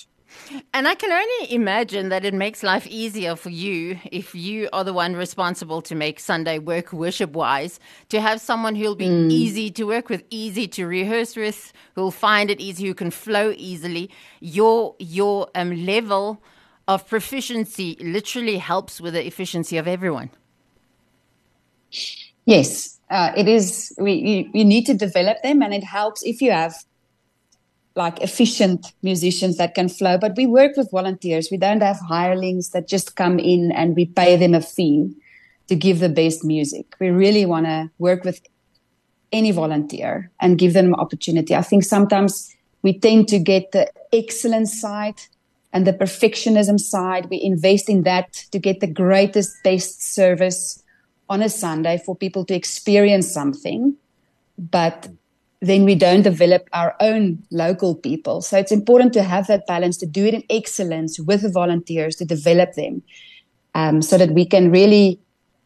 And 0.73 0.87
I 0.87 0.95
can 0.95 1.11
only 1.11 1.53
imagine 1.53 2.09
that 2.09 2.25
it 2.25 2.33
makes 2.33 2.63
life 2.63 2.85
easier 2.87 3.35
for 3.35 3.49
you 3.49 3.99
if 4.11 4.35
you 4.35 4.69
are 4.73 4.83
the 4.83 4.93
one 4.93 5.15
responsible 5.15 5.81
to 5.83 5.95
make 5.95 6.19
Sunday 6.19 6.59
work 6.59 6.93
worship 6.93 7.31
wise, 7.31 7.79
to 8.09 8.21
have 8.21 8.39
someone 8.41 8.75
who'll 8.75 8.95
be 8.95 9.07
mm. 9.07 9.31
easy 9.31 9.71
to 9.71 9.83
work 9.85 10.09
with, 10.09 10.23
easy 10.29 10.67
to 10.69 10.85
rehearse 10.85 11.35
with, 11.35 11.73
who'll 11.95 12.11
find 12.11 12.49
it 12.49 12.59
easy, 12.59 12.85
who 12.87 12.93
can 12.93 13.11
flow 13.11 13.53
easily. 13.57 14.09
Your 14.39 14.95
your 14.99 15.49
um, 15.55 15.85
level 15.85 16.41
of 16.87 17.07
proficiency 17.07 17.97
literally 17.99 18.57
helps 18.57 19.01
with 19.01 19.13
the 19.13 19.25
efficiency 19.25 19.77
of 19.77 19.87
everyone. 19.87 20.29
Yes, 22.45 22.99
uh, 23.09 23.31
it 23.35 23.47
is. 23.47 23.93
We 23.97 24.13
you, 24.13 24.49
you 24.53 24.65
need 24.65 24.85
to 24.85 24.93
develop 24.93 25.41
them, 25.41 25.61
and 25.61 25.73
it 25.73 25.83
helps 25.83 26.23
if 26.23 26.41
you 26.41 26.51
have 26.51 26.75
like 27.95 28.21
efficient 28.21 28.93
musicians 29.01 29.57
that 29.57 29.73
can 29.73 29.89
flow. 29.89 30.17
But 30.17 30.35
we 30.35 30.45
work 30.45 30.75
with 30.75 30.91
volunteers. 30.91 31.49
We 31.49 31.57
don't 31.57 31.81
have 31.81 31.99
hirelings 31.99 32.71
that 32.71 32.87
just 32.87 33.15
come 33.15 33.39
in 33.39 33.71
and 33.71 33.95
we 33.95 34.05
pay 34.05 34.35
them 34.35 34.53
a 34.53 34.61
fee 34.61 35.13
to 35.67 35.75
give 35.75 35.99
the 35.99 36.09
best 36.09 36.43
music. 36.43 36.95
We 36.99 37.09
really 37.09 37.45
want 37.45 37.65
to 37.65 37.89
work 37.97 38.23
with 38.23 38.41
any 39.31 39.51
volunteer 39.51 40.31
and 40.39 40.57
give 40.57 40.73
them 40.73 40.87
an 40.87 40.95
opportunity. 40.95 41.55
I 41.55 41.61
think 41.61 41.83
sometimes 41.83 42.55
we 42.81 42.99
tend 42.99 43.27
to 43.29 43.39
get 43.39 43.71
the 43.71 43.89
excellence 44.13 44.79
side 44.79 45.21
and 45.73 45.87
the 45.87 45.93
perfectionism 45.93 46.79
side. 46.79 47.27
We 47.29 47.41
invest 47.41 47.89
in 47.89 48.03
that 48.03 48.33
to 48.51 48.59
get 48.59 48.79
the 48.79 48.87
greatest, 48.87 49.63
best 49.63 50.13
service 50.13 50.83
on 51.27 51.41
a 51.41 51.49
Sunday 51.49 52.01
for 52.05 52.15
people 52.15 52.45
to 52.45 52.53
experience 52.53 53.31
something. 53.31 53.95
But 54.57 55.09
then 55.61 55.85
we 55.85 55.95
don't 55.95 56.21
develop 56.21 56.67
our 56.73 56.95
own 56.99 57.43
local 57.51 57.95
people. 57.95 58.41
So 58.41 58.57
it's 58.57 58.71
important 58.71 59.13
to 59.13 59.23
have 59.23 59.47
that 59.47 59.65
balance, 59.67 59.97
to 59.97 60.05
do 60.05 60.25
it 60.25 60.33
in 60.33 60.43
excellence 60.49 61.19
with 61.19 61.41
the 61.41 61.49
volunteers, 61.49 62.15
to 62.17 62.25
develop 62.25 62.73
them, 62.73 63.01
um, 63.73 64.01
so 64.01 64.17
that 64.17 64.31
we 64.31 64.45
can 64.45 64.71
really 64.71 65.19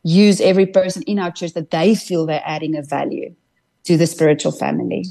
use 0.03 0.39
every 0.41 0.65
person 0.65 1.03
in 1.03 1.19
our 1.19 1.31
church 1.31 1.53
that 1.53 1.71
they 1.71 1.95
feel 1.95 2.25
they're 2.25 2.41
adding 2.45 2.75
a 2.75 2.81
value 2.81 3.35
to 3.83 3.97
the 3.97 4.07
spiritual 4.07 4.51
family. 4.51 5.05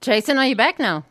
Jason, 0.00 0.38
are 0.38 0.46
you 0.46 0.56
back 0.56 0.78
now? 0.78 1.04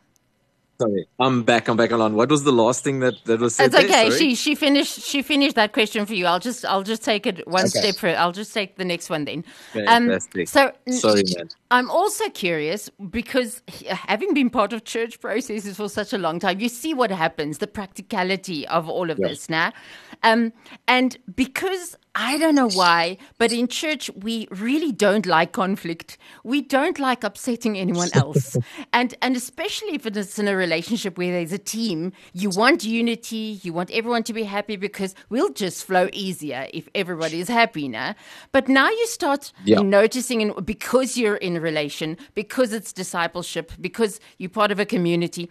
Sorry, 0.81 1.07
I'm 1.19 1.43
back. 1.43 1.67
I'm 1.67 1.77
back 1.77 1.91
on. 1.91 2.15
What 2.15 2.29
was 2.29 2.43
the 2.43 2.51
last 2.51 2.83
thing 2.83 2.99
that, 2.99 3.23
that 3.25 3.39
was 3.39 3.55
said? 3.55 3.67
It's 3.67 3.75
okay. 3.75 4.09
There? 4.09 4.17
She 4.17 4.35
she 4.35 4.55
finished 4.55 5.01
she 5.01 5.21
finished 5.21 5.55
that 5.55 5.71
question 5.71 6.05
for 6.05 6.13
you. 6.13 6.25
I'll 6.25 6.39
just 6.39 6.65
I'll 6.65 6.83
just 6.83 7.03
take 7.03 7.27
it 7.27 7.47
one 7.47 7.61
okay. 7.61 7.79
step 7.79 7.95
further. 7.95 8.17
I'll 8.17 8.31
just 8.31 8.53
take 8.53 8.75
the 8.75 8.83
next 8.83 9.09
one 9.09 9.25
then. 9.25 9.45
Fantastic. 9.71 10.41
Um, 10.41 10.45
so 10.47 10.71
sorry, 10.87 11.23
man. 11.37 11.49
I'm 11.73 11.89
also 11.89 12.29
curious 12.29 12.87
because 13.09 13.63
having 13.89 14.35
been 14.35 14.51
part 14.51 14.73
of 14.73 14.83
church 14.83 15.19
processes 15.19 15.75
for 15.75 15.89
such 15.89 16.13
a 16.13 16.19
long 16.19 16.39
time, 16.39 16.59
you 16.59 16.69
see 16.69 16.93
what 16.93 17.09
happens, 17.09 17.57
the 17.57 17.65
practicality 17.65 18.67
of 18.67 18.87
all 18.87 19.09
of 19.09 19.17
this 19.17 19.49
now. 19.49 19.73
Um, 20.21 20.53
and 20.87 21.17
because 21.35 21.97
I 22.15 22.37
don't 22.37 22.53
know 22.53 22.69
why, 22.69 23.17
but 23.39 23.51
in 23.51 23.67
church, 23.67 24.11
we 24.15 24.47
really 24.51 24.91
don't 24.91 25.25
like 25.25 25.51
conflict. 25.51 26.19
We 26.43 26.61
don't 26.61 26.99
like 26.99 27.23
upsetting 27.23 27.75
anyone 27.75 28.09
else. 28.13 28.55
and, 28.93 29.15
and 29.23 29.35
especially 29.35 29.95
if 29.95 30.05
it's 30.05 30.37
in 30.37 30.47
a 30.47 30.55
relationship 30.55 31.17
where 31.17 31.31
there's 31.31 31.51
a 31.51 31.57
team, 31.57 32.13
you 32.33 32.51
want 32.51 32.83
unity, 32.83 33.59
you 33.63 33.73
want 33.73 33.89
everyone 33.89 34.21
to 34.23 34.33
be 34.33 34.43
happy 34.43 34.75
because 34.75 35.15
we'll 35.29 35.51
just 35.53 35.85
flow 35.85 36.07
easier 36.13 36.67
if 36.71 36.87
everybody 36.93 37.39
is 37.39 37.47
happy 37.47 37.87
now. 37.87 38.13
But 38.51 38.67
now 38.67 38.89
you 38.89 39.07
start 39.07 39.51
yeah. 39.65 39.79
noticing, 39.79 40.43
and 40.43 40.65
because 40.65 41.17
you're 41.17 41.37
in 41.37 41.57
a 41.57 41.61
relation, 41.63 42.17
because 42.35 42.73
it's 42.73 42.93
discipleship, 42.93 43.71
because 43.81 44.19
you're 44.37 44.49
part 44.49 44.71
of 44.71 44.79
a 44.79 44.85
community, 44.85 45.49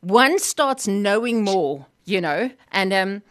one 0.00 0.38
starts 0.38 0.86
knowing 0.86 1.42
more, 1.42 1.86
you 2.04 2.20
know, 2.20 2.50
and, 2.72 2.92
um, 2.92 3.22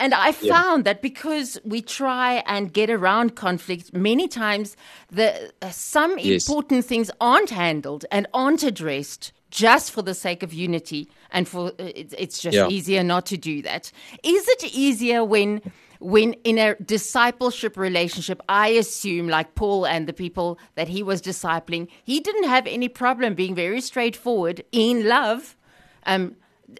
and 0.00 0.14
I 0.14 0.32
found 0.32 0.86
yeah. 0.86 0.94
that 0.94 1.02
because 1.02 1.58
we 1.62 1.82
try 1.82 2.42
and 2.46 2.72
get 2.72 2.88
around 2.88 3.36
conflict, 3.36 3.92
many 3.92 4.28
times 4.28 4.76
the 5.10 5.52
uh, 5.60 5.70
some 5.70 6.18
yes. 6.18 6.48
important 6.48 6.86
things 6.86 7.10
aren't 7.20 7.50
handled 7.50 8.06
and 8.10 8.26
aren't 8.32 8.62
addressed 8.62 9.32
just 9.50 9.90
for 9.90 10.00
the 10.00 10.14
sake 10.14 10.42
of 10.42 10.54
unity 10.54 11.10
and 11.30 11.46
for 11.46 11.68
uh, 11.68 11.72
it's, 11.78 12.14
it's 12.16 12.38
just 12.40 12.56
yeah. 12.56 12.68
easier 12.68 13.02
not 13.04 13.26
to 13.26 13.36
do 13.36 13.60
that. 13.62 13.92
Is 14.22 14.48
it 14.48 14.64
easier 14.72 15.22
when 15.22 15.60
when 16.00 16.32
in 16.44 16.58
a 16.58 16.74
discipleship 16.76 17.76
relationship, 17.76 18.40
I 18.48 18.68
assume, 18.68 19.28
like 19.28 19.54
Paul 19.54 19.86
and 19.86 20.06
the 20.06 20.12
people 20.12 20.58
that 20.74 20.88
he 20.88 21.02
was 21.02 21.20
discipling, 21.20 21.88
he 22.02 22.20
didn't 22.20 22.48
have 22.48 22.66
any 22.66 22.88
problem 22.88 23.34
being 23.34 23.54
very 23.54 23.80
straightforward 23.80 24.64
in 24.72 25.06
love. 25.06 25.56
Um, 26.06 26.36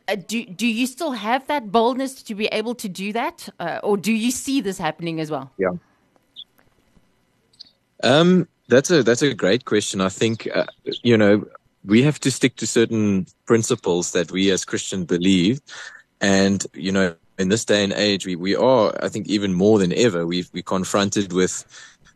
uh, 0.09 0.17
do 0.27 0.45
do 0.47 0.67
you 0.67 0.87
still 0.87 1.13
have 1.13 1.47
that 1.49 1.71
boldness 1.71 2.23
to 2.23 2.35
be 2.35 2.47
able 2.47 2.75
to 2.77 2.89
do 2.89 3.13
that, 3.13 3.49
uh, 3.59 3.81
or 3.83 3.97
do 3.97 4.13
you 4.13 4.31
see 4.31 4.61
this 4.61 4.79
happening 4.79 5.21
as 5.21 5.31
well? 5.31 5.51
Yeah. 5.59 5.71
Um, 8.03 8.49
that's 8.69 8.91
a 8.91 9.03
that's 9.03 9.23
a 9.23 9.35
great 9.35 9.67
question. 9.67 10.01
I 10.01 10.09
think 10.09 10.49
uh, 10.55 10.65
you 11.03 11.17
know 11.17 11.45
we 11.85 12.03
have 12.03 12.21
to 12.21 12.31
stick 12.31 12.57
to 12.57 12.67
certain 12.67 13.27
principles 13.45 14.13
that 14.13 14.31
we 14.31 14.51
as 14.51 14.65
Christians 14.65 15.07
believe, 15.07 15.61
and 16.21 16.65
you 16.73 16.93
know 16.93 17.15
in 17.41 17.49
this 17.49 17.65
day 17.65 17.83
and 17.83 17.93
age 17.93 18.27
we 18.27 18.37
we 18.37 18.55
are 18.55 18.93
I 19.03 19.09
think 19.09 19.29
even 19.29 19.53
more 19.55 19.79
than 19.79 19.93
ever 19.93 20.27
we 20.27 20.45
we 20.53 20.63
confronted 20.63 21.33
with 21.33 21.65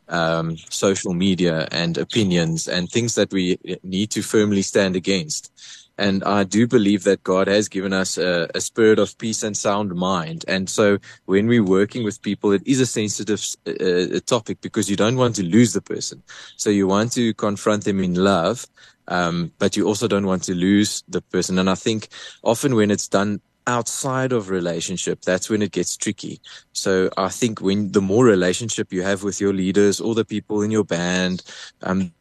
um, 0.08 0.56
social 0.70 1.14
media 1.14 1.66
and 1.72 1.96
opinions 1.98 2.68
and 2.68 2.90
things 2.90 3.14
that 3.14 3.32
we 3.32 3.58
need 3.82 4.10
to 4.10 4.22
firmly 4.22 4.62
stand 4.62 4.96
against. 4.96 5.50
And 5.96 6.24
I 6.24 6.42
do 6.42 6.66
believe 6.66 7.04
that 7.04 7.22
God 7.22 7.46
has 7.46 7.68
given 7.68 7.92
us 7.92 8.18
a, 8.18 8.48
a, 8.54 8.60
spirit 8.60 8.98
of 8.98 9.16
peace 9.16 9.44
and 9.44 9.56
sound 9.56 9.94
mind. 9.94 10.44
And 10.48 10.68
so 10.68 10.98
when 11.26 11.46
we're 11.46 11.62
working 11.62 12.02
with 12.02 12.20
people, 12.20 12.50
it 12.50 12.66
is 12.66 12.80
a 12.80 12.86
sensitive 12.86 13.40
uh, 13.66 14.18
topic 14.26 14.60
because 14.60 14.90
you 14.90 14.96
don't 14.96 15.16
want 15.16 15.36
to 15.36 15.44
lose 15.44 15.72
the 15.72 15.80
person. 15.80 16.22
So 16.56 16.68
you 16.68 16.88
want 16.88 17.12
to 17.12 17.32
confront 17.34 17.84
them 17.84 18.00
in 18.00 18.14
love. 18.14 18.66
Um, 19.06 19.52
but 19.58 19.76
you 19.76 19.86
also 19.86 20.08
don't 20.08 20.26
want 20.26 20.42
to 20.44 20.54
lose 20.54 21.04
the 21.06 21.20
person. 21.20 21.58
And 21.58 21.70
I 21.70 21.76
think 21.76 22.08
often 22.42 22.74
when 22.74 22.90
it's 22.90 23.06
done 23.06 23.40
outside 23.66 24.32
of 24.32 24.50
relationship, 24.50 25.22
that's 25.22 25.48
when 25.48 25.62
it 25.62 25.72
gets 25.72 25.96
tricky. 25.96 26.40
So 26.72 27.10
I 27.16 27.28
think 27.28 27.60
when 27.60 27.92
the 27.92 28.02
more 28.02 28.24
relationship 28.24 28.92
you 28.92 29.02
have 29.02 29.22
with 29.22 29.40
your 29.40 29.52
leaders 29.52 30.00
or 30.00 30.14
the 30.14 30.24
people 30.24 30.62
in 30.62 30.70
your 30.70 30.84
band, 30.84 31.42
um, 31.82 32.12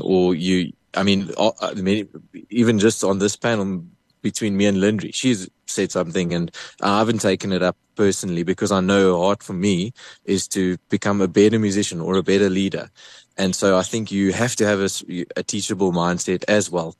or 0.00 0.34
you, 0.34 0.72
I 0.94 1.02
mean, 1.02 1.30
uh, 1.36 1.50
mean, 1.74 2.08
even 2.50 2.78
just 2.78 3.04
on 3.04 3.18
this 3.18 3.36
panel 3.36 3.84
between 4.22 4.56
me 4.56 4.66
and 4.66 4.80
Lindri, 4.80 5.12
she's 5.12 5.48
said 5.66 5.92
something 5.92 6.32
and 6.32 6.50
I 6.82 6.98
haven't 6.98 7.20
taken 7.20 7.52
it 7.52 7.62
up 7.62 7.76
personally 7.94 8.42
because 8.42 8.72
I 8.72 8.80
know 8.80 9.12
her 9.12 9.18
heart 9.18 9.42
for 9.42 9.52
me 9.52 9.92
is 10.24 10.48
to 10.48 10.76
become 10.88 11.20
a 11.20 11.28
better 11.28 11.58
musician 11.58 12.00
or 12.00 12.16
a 12.16 12.22
better 12.22 12.48
leader. 12.48 12.90
And 13.36 13.54
so 13.54 13.76
I 13.76 13.82
think 13.82 14.12
you 14.12 14.32
have 14.32 14.54
to 14.56 14.66
have 14.66 14.80
a, 14.80 15.26
a 15.36 15.42
teachable 15.42 15.92
mindset 15.92 16.44
as 16.46 16.70
well. 16.70 16.96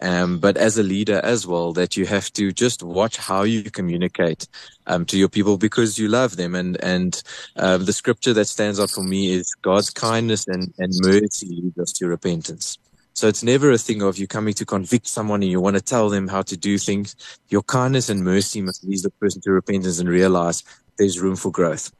Um, 0.00 0.38
but 0.38 0.56
as 0.56 0.76
a 0.76 0.82
leader 0.82 1.20
as 1.24 1.46
well, 1.46 1.72
that 1.72 1.96
you 1.96 2.04
have 2.06 2.30
to 2.34 2.52
just 2.52 2.82
watch 2.82 3.16
how 3.16 3.42
you 3.42 3.70
communicate, 3.70 4.46
um, 4.86 5.06
to 5.06 5.18
your 5.18 5.28
people 5.28 5.56
because 5.56 5.98
you 5.98 6.08
love 6.08 6.36
them. 6.36 6.54
And, 6.54 6.76
and, 6.82 7.22
uh, 7.56 7.78
the 7.78 7.92
scripture 7.92 8.34
that 8.34 8.44
stands 8.46 8.78
out 8.78 8.90
for 8.90 9.02
me 9.02 9.32
is 9.32 9.54
God's 9.62 9.90
kindness 9.90 10.46
and, 10.46 10.72
and 10.78 10.92
mercy 11.02 11.48
leads 11.48 11.78
us 11.78 11.92
to 11.94 12.06
repentance. 12.06 12.78
So 13.14 13.26
it's 13.26 13.42
never 13.42 13.72
a 13.72 13.78
thing 13.78 14.02
of 14.02 14.16
you 14.16 14.28
coming 14.28 14.54
to 14.54 14.64
convict 14.64 15.08
someone 15.08 15.42
and 15.42 15.50
you 15.50 15.60
want 15.60 15.74
to 15.74 15.82
tell 15.82 16.08
them 16.08 16.28
how 16.28 16.42
to 16.42 16.56
do 16.56 16.78
things. 16.78 17.16
Your 17.48 17.62
kindness 17.62 18.08
and 18.08 18.22
mercy 18.22 18.62
must 18.62 18.84
lead 18.84 19.02
the 19.02 19.10
person 19.10 19.40
to 19.42 19.50
repentance 19.50 19.98
and 19.98 20.08
realize 20.08 20.62
there's 20.98 21.18
room 21.18 21.34
for 21.34 21.50
growth. 21.50 21.90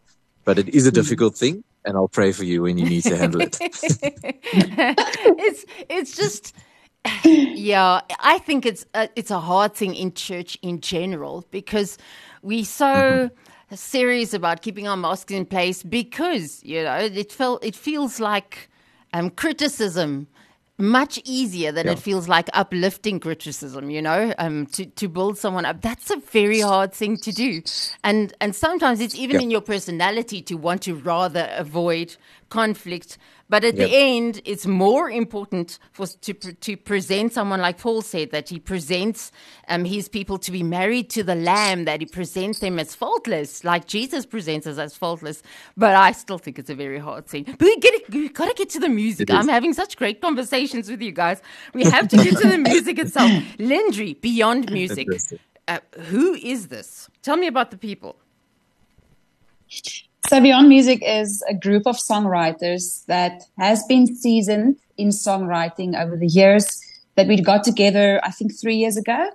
But 0.44 0.60
it 0.60 0.68
is 0.68 0.86
a 0.86 0.90
hmm. 0.90 0.94
difficult 0.94 1.34
thing 1.34 1.64
and 1.88 1.96
I'll 1.96 2.06
pray 2.06 2.32
for 2.32 2.44
you 2.44 2.62
when 2.62 2.76
you 2.76 2.84
need 2.84 3.02
to 3.04 3.16
handle 3.16 3.40
it. 3.40 3.56
it's 3.60 5.64
it's 5.88 6.14
just 6.14 6.54
yeah, 7.24 8.02
I 8.20 8.38
think 8.38 8.66
it's 8.66 8.84
a, 8.94 9.08
it's 9.16 9.30
a 9.30 9.40
hard 9.40 9.74
thing 9.74 9.94
in 9.94 10.12
church 10.12 10.58
in 10.60 10.80
general 10.80 11.46
because 11.50 11.96
we 12.42 12.64
so 12.64 12.84
mm-hmm. 12.84 13.74
serious 13.74 14.34
about 14.34 14.60
keeping 14.60 14.86
our 14.86 14.96
masks 14.96 15.32
in 15.32 15.46
place 15.46 15.82
because 15.82 16.62
you 16.62 16.82
know 16.82 16.96
it 16.96 17.32
felt 17.32 17.64
it 17.64 17.74
feels 17.74 18.20
like 18.20 18.68
um, 19.14 19.30
criticism 19.30 20.28
much 20.78 21.20
easier 21.24 21.72
than 21.72 21.86
yeah. 21.86 21.92
it 21.92 21.98
feels 21.98 22.28
like 22.28 22.48
uplifting 22.52 23.18
criticism, 23.18 23.90
you 23.90 24.00
know, 24.00 24.32
um, 24.38 24.66
to, 24.66 24.86
to 24.86 25.08
build 25.08 25.36
someone 25.36 25.64
up. 25.64 25.80
That's 25.82 26.10
a 26.10 26.16
very 26.16 26.60
hard 26.60 26.92
thing 26.92 27.16
to 27.18 27.32
do. 27.32 27.62
And, 28.04 28.32
and 28.40 28.54
sometimes 28.54 29.00
it's 29.00 29.16
even 29.16 29.36
yeah. 29.36 29.42
in 29.42 29.50
your 29.50 29.60
personality 29.60 30.40
to 30.42 30.54
want 30.54 30.82
to 30.82 30.94
rather 30.94 31.48
avoid 31.56 32.16
conflict 32.48 33.18
but 33.50 33.64
at 33.64 33.76
yep. 33.76 33.88
the 33.88 33.96
end, 33.96 34.42
it's 34.44 34.66
more 34.66 35.10
important 35.10 35.78
for 35.92 36.06
to 36.06 36.34
to 36.34 36.76
present 36.76 37.32
someone 37.32 37.60
like 37.60 37.78
Paul 37.78 38.02
said 38.02 38.30
that 38.30 38.50
he 38.50 38.60
presents 38.60 39.32
um, 39.68 39.84
his 39.84 40.08
people 40.08 40.38
to 40.38 40.52
be 40.52 40.62
married 40.62 41.08
to 41.10 41.22
the 41.22 41.34
Lamb, 41.34 41.86
that 41.86 42.00
he 42.00 42.06
presents 42.06 42.58
them 42.58 42.78
as 42.78 42.94
faultless, 42.94 43.64
like 43.64 43.86
Jesus 43.86 44.26
presents 44.26 44.66
us 44.66 44.76
as 44.76 44.94
faultless. 44.96 45.42
But 45.76 45.96
I 45.96 46.12
still 46.12 46.38
think 46.38 46.58
it's 46.58 46.68
a 46.68 46.74
very 46.74 46.98
hard 46.98 47.26
thing. 47.26 47.44
But 47.44 47.60
we 47.60 47.76
get 47.78 48.12
we 48.12 48.28
gotta 48.28 48.54
get 48.54 48.68
to 48.70 48.80
the 48.80 48.90
music. 48.90 49.30
I'm 49.30 49.48
having 49.48 49.72
such 49.72 49.96
great 49.96 50.20
conversations 50.20 50.90
with 50.90 51.00
you 51.00 51.12
guys. 51.12 51.40
We 51.72 51.84
have 51.84 52.08
to 52.08 52.16
get 52.16 52.36
to 52.36 52.48
the 52.48 52.58
music 52.58 52.98
itself. 52.98 53.30
Lindri, 53.58 54.14
beyond 54.14 54.70
music. 54.70 55.08
Uh, 55.66 55.78
who 56.10 56.34
is 56.34 56.68
this? 56.68 57.08
Tell 57.22 57.36
me 57.36 57.46
about 57.46 57.70
the 57.70 57.78
people. 57.78 58.16
So 60.28 60.42
Beyond 60.42 60.68
Music 60.68 61.02
is 61.02 61.42
a 61.48 61.54
group 61.54 61.86
of 61.86 61.96
songwriters 61.96 63.02
that 63.06 63.44
has 63.56 63.82
been 63.84 64.14
seasoned 64.14 64.76
in 64.98 65.08
songwriting 65.08 65.98
over 65.98 66.18
the 66.18 66.26
years. 66.26 66.82
that 67.16 67.26
we 67.26 67.40
got 67.40 67.64
together, 67.64 68.20
I 68.22 68.30
think, 68.30 68.54
three 68.54 68.76
years 68.76 68.96
ago. 68.96 69.30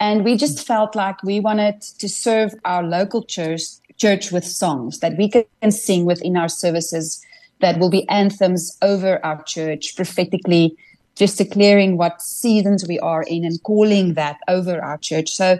And 0.00 0.24
we 0.24 0.36
just 0.36 0.66
felt 0.66 0.96
like 0.96 1.22
we 1.22 1.38
wanted 1.38 1.80
to 1.82 2.08
serve 2.08 2.54
our 2.64 2.82
local 2.82 3.22
church, 3.22 3.62
church 3.98 4.32
with 4.32 4.44
songs 4.44 4.98
that 4.98 5.16
we 5.16 5.28
can 5.28 5.70
sing 5.70 6.06
within 6.06 6.36
our 6.36 6.48
services 6.48 7.24
that 7.60 7.78
will 7.78 7.90
be 7.90 8.08
anthems 8.08 8.76
over 8.82 9.24
our 9.24 9.42
church 9.44 9.94
prophetically, 9.94 10.74
just 11.14 11.38
declaring 11.38 11.98
what 11.98 12.20
seasons 12.20 12.88
we 12.88 12.98
are 12.98 13.22
in 13.22 13.44
and 13.44 13.62
calling 13.62 14.14
that 14.14 14.38
over 14.48 14.82
our 14.82 14.98
church. 14.98 15.30
So 15.30 15.58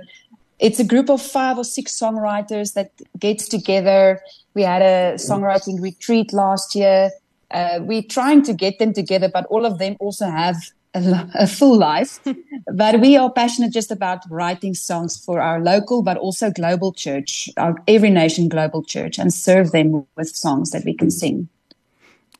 it's 0.58 0.80
a 0.80 0.84
group 0.84 1.08
of 1.08 1.22
five 1.22 1.56
or 1.56 1.64
six 1.64 1.98
songwriters 1.98 2.74
that 2.74 2.90
gets 3.18 3.48
together. 3.48 4.20
We 4.54 4.62
had 4.62 4.82
a 4.82 5.14
songwriting 5.14 5.80
retreat 5.80 6.32
last 6.32 6.74
year. 6.74 7.10
Uh, 7.50 7.80
we're 7.82 8.02
trying 8.02 8.42
to 8.42 8.52
get 8.52 8.78
them 8.78 8.92
together, 8.92 9.28
but 9.32 9.46
all 9.46 9.64
of 9.64 9.78
them 9.78 9.96
also 10.00 10.26
have 10.26 10.56
a, 10.94 11.28
a 11.34 11.46
full 11.46 11.76
life. 11.78 12.20
but 12.72 13.00
we 13.00 13.16
are 13.16 13.30
passionate 13.30 13.72
just 13.72 13.90
about 13.90 14.22
writing 14.30 14.74
songs 14.74 15.22
for 15.24 15.40
our 15.40 15.60
local, 15.60 16.02
but 16.02 16.16
also 16.16 16.50
global 16.50 16.92
church, 16.92 17.48
our 17.56 17.76
every 17.86 18.10
nation 18.10 18.48
global 18.48 18.82
church, 18.82 19.18
and 19.18 19.32
serve 19.32 19.72
them 19.72 20.06
with 20.16 20.28
songs 20.28 20.70
that 20.70 20.84
we 20.84 20.94
can 20.94 21.10
sing. 21.10 21.48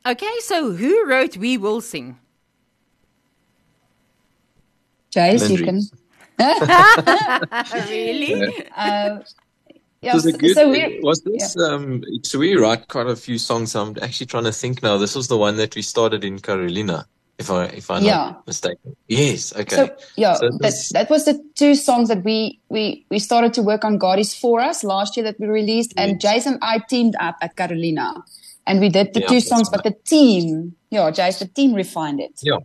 Okay, 0.05 0.33
so 0.39 0.71
who 0.71 1.07
wrote 1.07 1.37
We 1.37 1.57
Will 1.57 1.81
Sing? 1.81 2.17
Jace, 5.13 5.49
you 5.49 5.63
can. 5.63 5.81
really? 7.89 8.65
Uh, 8.75 9.19
yeah, 10.01 10.13
was, 10.15 10.23
so, 10.23 10.31
good? 10.31 10.55
so 10.55 10.69
we, 10.71 10.99
was 11.03 11.21
this 11.23 11.57
um 11.57 12.03
so 12.23 12.39
we 12.39 12.55
write 12.55 12.87
quite 12.87 13.07
a 13.07 13.15
few 13.15 13.37
songs. 13.37 13.75
I'm 13.75 13.95
actually 14.01 14.27
trying 14.27 14.45
to 14.45 14.51
think 14.51 14.81
now. 14.83 14.97
This 14.97 15.15
was 15.15 15.27
the 15.27 15.37
one 15.37 15.57
that 15.57 15.75
we 15.75 15.81
started 15.81 16.23
in 16.23 16.39
Carolina, 16.39 17.05
if 17.37 17.51
I 17.51 17.65
if 17.65 17.91
I'm 17.91 18.03
Yeah. 18.03 18.15
not 18.17 18.47
mistaken. 18.47 18.95
Yes, 19.07 19.53
okay. 19.55 19.75
So 19.75 19.89
yeah, 20.17 20.33
So 20.33 20.49
that, 20.49 20.59
this- 20.61 20.89
that 20.89 21.09
was 21.09 21.25
the 21.25 21.39
two 21.55 21.75
songs 21.75 22.09
that 22.09 22.23
we 22.23 22.59
we 22.69 23.05
we 23.11 23.19
started 23.19 23.53
to 23.53 23.61
work 23.63 23.85
on. 23.85 23.97
God 23.97 24.19
is 24.19 24.33
for 24.33 24.59
us 24.59 24.83
last 24.83 25.17
year 25.17 25.23
that 25.25 25.39
we 25.39 25.47
released, 25.47 25.93
and 25.97 26.19
Jason 26.19 26.53
and 26.53 26.63
I 26.63 26.79
teamed 26.89 27.15
up 27.19 27.35
at 27.41 27.55
Carolina, 27.55 28.23
and 28.65 28.79
we 28.79 28.89
did 28.89 29.13
the 29.13 29.21
Yeah, 29.21 29.27
two 29.27 29.39
songs. 29.39 29.69
But 29.69 29.83
the 29.83 29.95
team, 30.05 30.75
yeah, 30.89 31.11
Jason, 31.11 31.47
the 31.47 31.53
team 31.53 31.73
refined 31.75 32.19
it. 32.19 32.39
Yeah. 32.41 32.57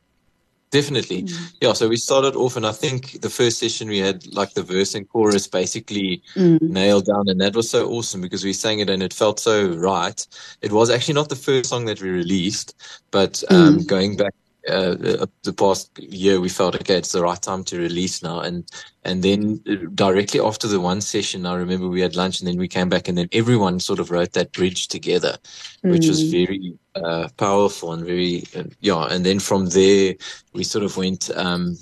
Definitely. 0.70 1.22
Mm. 1.22 1.52
Yeah, 1.60 1.72
so 1.74 1.88
we 1.88 1.96
started 1.96 2.34
off 2.34 2.56
and 2.56 2.66
I 2.66 2.72
think 2.72 3.20
the 3.20 3.30
first 3.30 3.58
session 3.58 3.88
we 3.88 3.98
had 3.98 4.26
like 4.34 4.54
the 4.54 4.62
verse 4.62 4.94
and 4.94 5.08
chorus 5.08 5.46
basically 5.46 6.22
mm. 6.34 6.60
nailed 6.60 7.06
down 7.06 7.28
and 7.28 7.40
that 7.40 7.54
was 7.54 7.70
so 7.70 7.88
awesome 7.88 8.20
because 8.20 8.44
we 8.44 8.52
sang 8.52 8.80
it 8.80 8.90
and 8.90 9.02
it 9.02 9.14
felt 9.14 9.38
so 9.38 9.68
right. 9.76 10.26
It 10.62 10.72
was 10.72 10.90
actually 10.90 11.14
not 11.14 11.28
the 11.28 11.36
first 11.36 11.70
song 11.70 11.84
that 11.86 12.02
we 12.02 12.10
released, 12.10 12.74
but 13.10 13.42
um, 13.48 13.78
mm. 13.78 13.86
going 13.86 14.16
back 14.16 14.34
uh, 14.68 14.96
uh, 15.22 15.26
the 15.42 15.52
past 15.52 15.90
year 15.98 16.40
we 16.40 16.48
felt 16.48 16.74
okay 16.74 16.96
it's 16.96 17.12
the 17.12 17.22
right 17.22 17.40
time 17.40 17.64
to 17.64 17.78
release 17.78 18.22
now. 18.22 18.40
And 18.40 18.64
and 19.04 19.22
then 19.22 19.60
uh, 19.68 19.86
directly 19.94 20.40
after 20.40 20.66
the 20.66 20.80
one 20.80 21.00
session 21.00 21.46
I 21.46 21.54
remember 21.54 21.88
we 21.88 22.00
had 22.00 22.16
lunch 22.16 22.40
and 22.40 22.48
then 22.48 22.58
we 22.58 22.68
came 22.68 22.88
back 22.88 23.08
and 23.08 23.16
then 23.16 23.28
everyone 23.32 23.80
sort 23.80 24.00
of 24.00 24.10
wrote 24.10 24.32
that 24.32 24.52
bridge 24.52 24.88
together 24.88 25.36
which 25.82 26.08
was 26.08 26.22
very 26.30 26.76
uh, 26.94 27.28
powerful 27.36 27.92
and 27.92 28.04
very 28.04 28.44
uh, 28.56 28.64
yeah. 28.80 29.06
And 29.10 29.24
then 29.24 29.38
from 29.38 29.66
there 29.66 30.14
we 30.52 30.64
sort 30.64 30.84
of 30.84 30.96
went 30.96 31.30
um, 31.36 31.76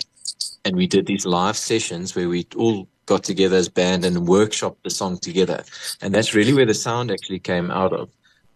and 0.64 0.76
we 0.76 0.86
did 0.86 1.06
these 1.06 1.26
live 1.26 1.56
sessions 1.56 2.14
where 2.14 2.28
we 2.28 2.46
all 2.56 2.88
got 3.06 3.22
together 3.22 3.56
as 3.56 3.68
band 3.68 4.04
and 4.04 4.28
workshopped 4.28 4.82
the 4.82 4.90
song 4.90 5.18
together. 5.18 5.62
And 6.00 6.14
that's 6.14 6.34
really 6.34 6.54
where 6.54 6.66
the 6.66 6.74
sound 6.74 7.10
actually 7.10 7.38
came 7.38 7.70
out 7.70 7.92
of 7.92 8.08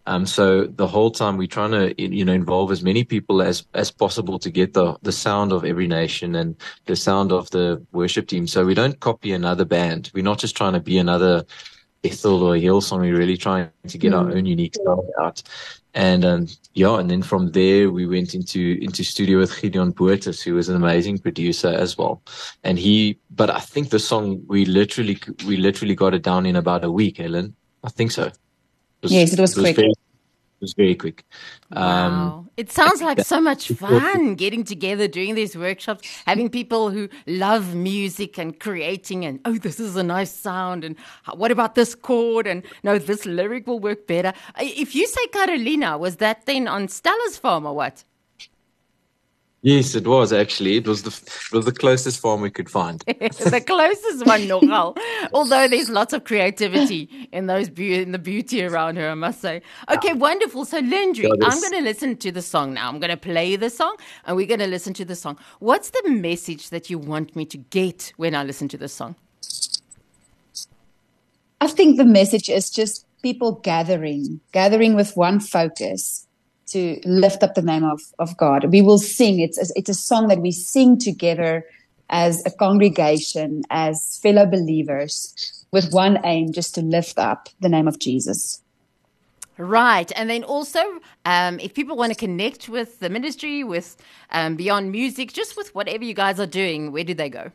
um, 0.08 0.24
so 0.24 0.64
the 0.64 0.86
whole 0.86 1.10
time 1.10 1.36
we're 1.36 1.46
trying 1.46 1.72
to, 1.72 1.94
you 2.00 2.24
know, 2.24 2.32
involve 2.32 2.72
as 2.72 2.82
many 2.82 3.04
people 3.04 3.42
as, 3.42 3.66
as 3.74 3.90
possible 3.90 4.38
to 4.38 4.50
get 4.50 4.72
the, 4.72 4.96
the 5.02 5.12
sound 5.12 5.52
of 5.52 5.66
every 5.66 5.86
nation 5.86 6.34
and 6.34 6.56
the 6.86 6.96
sound 6.96 7.30
of 7.30 7.50
the 7.50 7.84
worship 7.92 8.26
team. 8.26 8.46
So 8.46 8.64
we 8.64 8.72
don't 8.72 8.98
copy 9.00 9.32
another 9.32 9.66
band. 9.66 10.10
We're 10.14 10.24
not 10.24 10.38
just 10.38 10.56
trying 10.56 10.72
to 10.72 10.80
be 10.80 10.96
another 10.96 11.44
Bethel 12.02 12.42
or 12.42 12.54
Hillsong. 12.54 13.00
We're 13.00 13.18
really 13.18 13.36
trying 13.36 13.68
to 13.86 13.98
get 13.98 14.14
our 14.14 14.30
own 14.30 14.46
unique 14.46 14.76
sound 14.82 15.10
out. 15.20 15.42
And, 15.92 16.24
um, 16.24 16.46
yeah, 16.72 16.98
and 16.98 17.10
then 17.10 17.22
from 17.22 17.52
there 17.52 17.90
we 17.90 18.06
went 18.06 18.34
into, 18.34 18.78
into 18.80 19.04
studio 19.04 19.40
with 19.40 19.60
Gideon 19.60 19.92
Boertes, 19.92 20.42
who 20.42 20.54
was 20.54 20.70
an 20.70 20.76
amazing 20.76 21.18
producer 21.18 21.68
as 21.68 21.98
well. 21.98 22.22
And 22.64 22.78
he, 22.78 23.18
but 23.30 23.50
I 23.50 23.60
think 23.60 23.90
the 23.90 23.98
song 23.98 24.42
we 24.46 24.64
literally, 24.64 25.18
we 25.46 25.58
literally 25.58 25.94
got 25.94 26.14
it 26.14 26.22
down 26.22 26.46
in 26.46 26.56
about 26.56 26.82
a 26.82 26.90
week, 26.90 27.18
Helen. 27.18 27.54
I 27.84 27.90
think 27.90 28.12
so. 28.12 28.30
Yes, 29.02 29.32
it 29.32 29.40
was 29.40 29.54
quick. 29.54 29.76
Very, 29.76 29.90
it 29.90 29.96
was 30.60 30.74
very 30.74 30.94
quick. 30.94 31.24
Um, 31.72 32.12
Wow. 32.12 32.46
It 32.56 32.72
sounds 32.72 33.00
like 33.02 33.20
so 33.20 33.40
much 33.40 33.68
fun 33.72 34.34
getting 34.34 34.64
together, 34.64 35.08
doing 35.08 35.36
these 35.36 35.56
workshops, 35.56 36.08
having 36.26 36.50
people 36.50 36.90
who 36.90 37.08
love 37.26 37.74
music 37.74 38.38
and 38.38 38.58
creating 38.58 39.24
and, 39.24 39.40
oh, 39.44 39.58
this 39.58 39.78
is 39.80 39.96
a 39.96 40.02
nice 40.02 40.32
sound. 40.32 40.84
And 40.84 40.96
what 41.34 41.52
about 41.52 41.76
this 41.76 41.94
chord? 41.94 42.48
And 42.48 42.64
no, 42.82 42.98
this 42.98 43.26
lyric 43.26 43.66
will 43.68 43.80
work 43.80 44.08
better. 44.08 44.32
If 44.58 44.94
you 44.96 45.06
say 45.06 45.26
Carolina, 45.28 45.96
was 45.98 46.16
that 46.16 46.46
then 46.46 46.66
on 46.68 46.88
Stella's 46.88 47.38
farm 47.38 47.66
or 47.66 47.74
what? 47.74 48.04
Yes, 49.62 49.96
it 49.96 50.06
was 50.06 50.32
actually. 50.32 50.76
It 50.76 50.86
was 50.86 51.02
the 51.02 51.10
it 51.10 51.52
was 51.52 51.64
the 51.64 51.72
closest 51.72 52.20
farm 52.20 52.42
we 52.42 52.50
could 52.50 52.70
find. 52.70 53.00
the 53.06 53.62
closest 53.66 54.24
one, 54.24 54.46
nogal. 54.46 54.96
Although 55.32 55.66
there's 55.66 55.90
lots 55.90 56.12
of 56.12 56.22
creativity 56.22 57.28
in 57.32 57.46
those 57.46 57.68
beau- 57.68 57.82
in 57.82 58.12
the 58.12 58.20
beauty 58.20 58.64
around 58.64 58.96
her, 58.96 59.10
I 59.10 59.14
must 59.14 59.40
say. 59.40 59.62
Okay, 59.90 60.12
wonderful. 60.12 60.64
So, 60.64 60.78
Lindri, 60.78 61.28
I'm 61.42 61.60
going 61.60 61.72
to 61.72 61.80
listen 61.80 62.16
to 62.18 62.30
the 62.30 62.42
song 62.42 62.74
now. 62.74 62.88
I'm 62.88 63.00
going 63.00 63.10
to 63.10 63.16
play 63.16 63.56
the 63.56 63.68
song, 63.68 63.96
and 64.26 64.36
we're 64.36 64.46
going 64.46 64.60
to 64.60 64.68
listen 64.68 64.94
to 64.94 65.04
the 65.04 65.16
song. 65.16 65.36
What's 65.58 65.90
the 65.90 66.08
message 66.08 66.70
that 66.70 66.88
you 66.88 66.98
want 66.98 67.34
me 67.34 67.44
to 67.46 67.56
get 67.58 68.12
when 68.16 68.36
I 68.36 68.44
listen 68.44 68.68
to 68.68 68.78
the 68.78 68.88
song? 68.88 69.16
I 71.60 71.66
think 71.66 71.96
the 71.96 72.04
message 72.04 72.48
is 72.48 72.70
just 72.70 73.06
people 73.22 73.52
gathering, 73.64 74.40
gathering 74.52 74.94
with 74.94 75.16
one 75.16 75.40
focus 75.40 76.27
to 76.72 77.00
lift 77.04 77.42
up 77.42 77.54
the 77.54 77.62
name 77.62 77.84
of, 77.84 78.00
of 78.18 78.36
God. 78.36 78.70
We 78.72 78.82
will 78.82 78.98
sing. 78.98 79.40
It's, 79.40 79.58
it's 79.74 79.88
a 79.88 79.94
song 79.94 80.28
that 80.28 80.40
we 80.40 80.52
sing 80.52 80.98
together 80.98 81.64
as 82.10 82.42
a 82.46 82.50
congregation, 82.50 83.62
as 83.70 84.18
fellow 84.22 84.46
believers, 84.46 85.64
with 85.72 85.92
one 85.92 86.18
aim 86.24 86.52
just 86.52 86.74
to 86.74 86.80
lift 86.80 87.18
up 87.18 87.48
the 87.60 87.68
name 87.68 87.86
of 87.86 87.98
Jesus. 87.98 88.62
Right. 89.58 90.10
And 90.14 90.30
then 90.30 90.44
also, 90.44 90.80
um, 91.24 91.58
if 91.58 91.74
people 91.74 91.96
want 91.96 92.12
to 92.12 92.18
connect 92.18 92.68
with 92.68 93.00
the 93.00 93.10
ministry, 93.10 93.64
with 93.64 93.96
um, 94.30 94.54
Beyond 94.54 94.92
Music, 94.92 95.32
just 95.32 95.56
with 95.56 95.74
whatever 95.74 96.04
you 96.04 96.14
guys 96.14 96.38
are 96.38 96.46
doing, 96.46 96.92
where 96.92 97.04
do 97.04 97.12
they 97.12 97.28
go? 97.28 97.50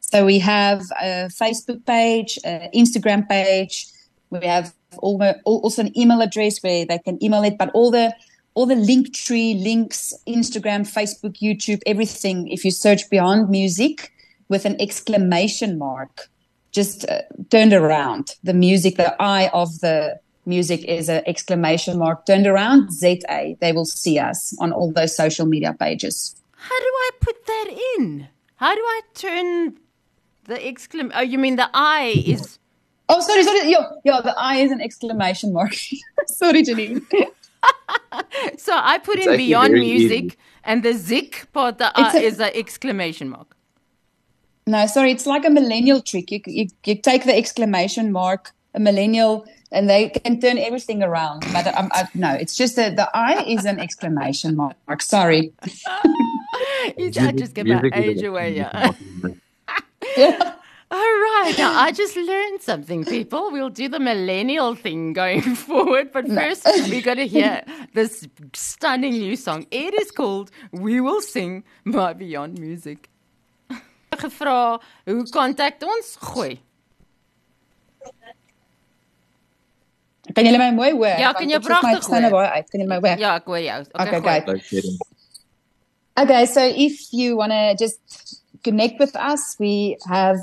So 0.00 0.24
we 0.24 0.38
have 0.38 0.80
a 1.00 1.28
Facebook 1.28 1.84
page, 1.84 2.38
an 2.44 2.70
Instagram 2.74 3.28
page. 3.28 3.88
We 4.30 4.46
have 4.46 4.72
al- 5.02 5.40
also 5.44 5.82
an 5.82 5.98
email 5.98 6.20
address 6.20 6.62
where 6.62 6.84
they 6.84 6.98
can 6.98 7.22
email 7.22 7.42
it. 7.42 7.58
But 7.58 7.70
all 7.74 7.90
the 7.90 8.14
all 8.54 8.66
the 8.66 8.74
Linktree 8.74 9.62
links, 9.62 10.14
Instagram, 10.26 10.82
Facebook, 10.90 11.38
YouTube, 11.40 11.82
everything. 11.84 12.48
If 12.48 12.64
you 12.64 12.70
search 12.70 13.08
Beyond 13.10 13.50
Music 13.50 14.12
with 14.48 14.64
an 14.64 14.80
exclamation 14.80 15.76
mark, 15.76 16.28
just 16.72 17.06
uh, 17.08 17.20
turned 17.50 17.74
around. 17.74 18.34
The 18.44 18.54
music, 18.54 18.96
the 18.96 19.14
eye 19.20 19.50
of 19.52 19.80
the 19.80 20.18
music 20.46 20.84
is 20.84 21.08
an 21.08 21.22
exclamation 21.26 21.98
mark 21.98 22.24
turned 22.24 22.46
around. 22.46 22.92
ZA. 22.92 23.56
They 23.60 23.72
will 23.72 23.84
see 23.84 24.18
us 24.18 24.56
on 24.58 24.72
all 24.72 24.90
those 24.92 25.14
social 25.14 25.46
media 25.46 25.74
pages. 25.78 26.34
How 26.56 26.78
do 26.78 26.84
I 26.86 27.10
put 27.20 27.46
that 27.46 27.68
in? 27.98 28.28
How 28.56 28.74
do 28.74 28.80
I 28.80 29.00
turn 29.14 29.78
the 30.44 30.54
exclam? 30.54 31.12
Oh, 31.14 31.20
you 31.20 31.38
mean 31.38 31.56
the 31.56 31.68
I 31.74 32.22
is. 32.26 32.58
Oh, 33.08 33.20
sorry, 33.20 33.42
sorry. 33.44 33.70
Yeah, 33.70 33.84
yeah, 34.04 34.20
the 34.20 34.34
I 34.36 34.56
is 34.56 34.70
an 34.72 34.80
exclamation 34.80 35.52
mark. 35.52 35.74
sorry, 36.26 36.62
Janine. 36.62 37.04
So 38.58 38.72
I 38.74 38.98
put 38.98 39.18
It's 39.18 39.26
in 39.26 39.36
Beyond 39.36 39.72
Music, 39.74 40.24
easy. 40.24 40.36
and 40.64 40.82
the 40.82 40.92
Zik 40.92 41.46
part, 41.52 41.78
the 41.78 41.90
It's 41.96 42.14
I 42.14 42.18
a- 42.18 42.22
is 42.22 42.40
an 42.40 42.50
exclamation 42.54 43.28
mark. 43.28 43.56
No, 44.66 44.86
sorry, 44.86 45.10
it's 45.12 45.26
like 45.26 45.44
a 45.44 45.50
millennial 45.50 46.00
trick. 46.00 46.30
You, 46.32 46.40
you, 46.46 46.66
you 46.84 46.94
take 46.96 47.24
the 47.24 47.36
exclamation 47.36 48.10
mark, 48.12 48.52
a 48.74 48.80
millennial, 48.80 49.46
and 49.72 49.88
they 49.88 50.08
can 50.10 50.40
turn 50.40 50.58
everything 50.58 51.02
around. 51.02 51.44
But 51.52 51.66
um, 51.76 51.88
I, 51.92 52.08
no, 52.14 52.32
it's 52.34 52.56
just 52.56 52.74
that 52.76 52.96
the 52.96 53.08
I 53.16 53.42
is 53.44 53.64
an 53.64 53.78
exclamation 53.80 54.56
mark. 54.56 55.02
Sorry. 55.02 55.52
You 56.96 57.08
I 57.20 57.32
just 57.32 57.52
get 57.54 57.66
my 57.66 57.82
age 57.94 58.22
away, 58.22 58.56
yeah. 58.56 58.92
Yeah. 60.16 60.54
All 60.88 60.98
right. 60.98 61.54
Now, 61.58 61.72
I 61.80 61.90
just 61.90 62.16
learned 62.16 62.62
something, 62.62 63.04
people. 63.04 63.50
We'll 63.50 63.70
do 63.70 63.88
the 63.88 63.98
millennial 63.98 64.74
thing 64.76 65.12
going 65.12 65.42
forward. 65.66 66.12
But 66.12 66.28
first, 66.28 66.64
we 66.88 67.02
got 67.02 67.14
to 67.14 67.26
hear 67.26 67.64
this 67.92 68.26
stunning 68.54 69.12
new 69.14 69.34
song. 69.34 69.66
It 69.72 69.94
is 70.00 70.12
called 70.12 70.50
We 70.70 71.00
Will 71.00 71.20
Sing 71.20 71.64
by 71.84 72.12
Beyond 72.12 72.58
Music. 72.60 73.08
Gevra, 74.16 74.78
hoe 75.06 75.24
kontak 75.34 75.82
ons? 75.84 76.14
Gooi. 76.22 76.54
Kan 80.34 80.46
julle 80.46 80.58
my 80.58 80.70
mooi 80.74 80.90
hoor? 80.94 81.18
Ja, 81.20 81.32
kan 81.36 81.50
jy 81.50 81.58
ek 81.58 81.66
soek 81.66 81.82
my 81.84 81.92
pragtig 81.98 82.30
hoor. 82.32 82.46
uit. 82.54 82.70
Kan 82.72 82.80
julle 82.80 82.88
my 82.94 83.00
hoor? 83.02 83.20
Ja, 83.20 83.34
ek 83.42 83.50
hoor 83.50 83.60
jou. 83.60 83.76
Okay, 83.90 84.06
Okay, 84.06 84.20
gooi. 84.24 84.38
good. 84.46 84.56
No 84.56 84.62
kidding. 84.70 84.96
Okay, 86.22 86.46
so 86.46 86.62
if 86.64 87.02
you 87.12 87.36
want 87.36 87.52
to 87.52 87.74
just 87.76 88.40
connect 88.64 88.98
with 88.98 89.14
us, 89.16 89.56
we 89.60 89.98
have 90.08 90.38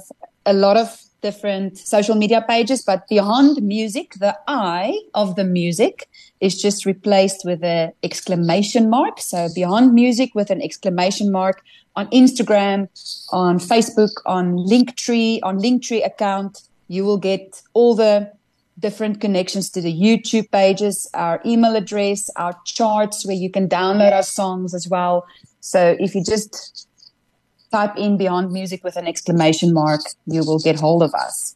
a 0.45 0.53
lot 0.53 0.77
of 0.77 1.03
different 1.21 1.77
social 1.77 2.15
media 2.15 2.43
pages, 2.47 2.83
but 2.83 3.07
beyond 3.07 3.61
music, 3.63 4.15
the 4.19 4.37
I 4.47 4.99
of 5.13 5.35
the 5.35 5.43
music 5.43 6.09
is 6.41 6.61
just 6.61 6.85
replaced 6.85 7.45
with 7.45 7.63
an 7.63 7.93
exclamation 8.03 8.89
mark. 8.89 9.19
So 9.19 9.47
beyond 9.55 9.93
music 9.93 10.35
with 10.35 10.49
an 10.51 10.61
exclamation 10.61 11.31
mark 11.31 11.63
on 11.95 12.07
Instagram, 12.07 12.89
on 13.31 13.57
Facebook, 13.57 14.11
on 14.25 14.57
Linktree, 14.57 15.39
on 15.43 15.59
Linktree 15.59 16.05
account, 16.05 16.61
you 16.89 17.05
will 17.05 17.17
get 17.17 17.61
all 17.73 17.95
the 17.95 18.31
different 18.79 19.21
connections 19.21 19.69
to 19.69 19.81
the 19.81 19.93
YouTube 19.93 20.51
pages, 20.51 21.09
our 21.13 21.39
email 21.45 21.75
address, 21.75 22.29
our 22.35 22.53
charts 22.65 23.25
where 23.25 23.35
you 23.35 23.49
can 23.49 23.69
download 23.69 24.11
our 24.11 24.23
songs 24.23 24.73
as 24.73 24.87
well. 24.87 25.25
So 25.61 25.95
if 25.99 26.13
you 26.15 26.23
just 26.23 26.87
type 27.73 27.97
in 27.97 28.17
Beyond 28.17 28.51
Music 28.51 28.83
with 28.83 28.95
an 28.95 29.07
exclamation 29.07 29.73
mark, 29.73 30.01
you 30.27 30.41
will 30.45 30.59
get 30.59 30.79
hold 30.79 31.01
of 31.01 31.13
us. 31.15 31.55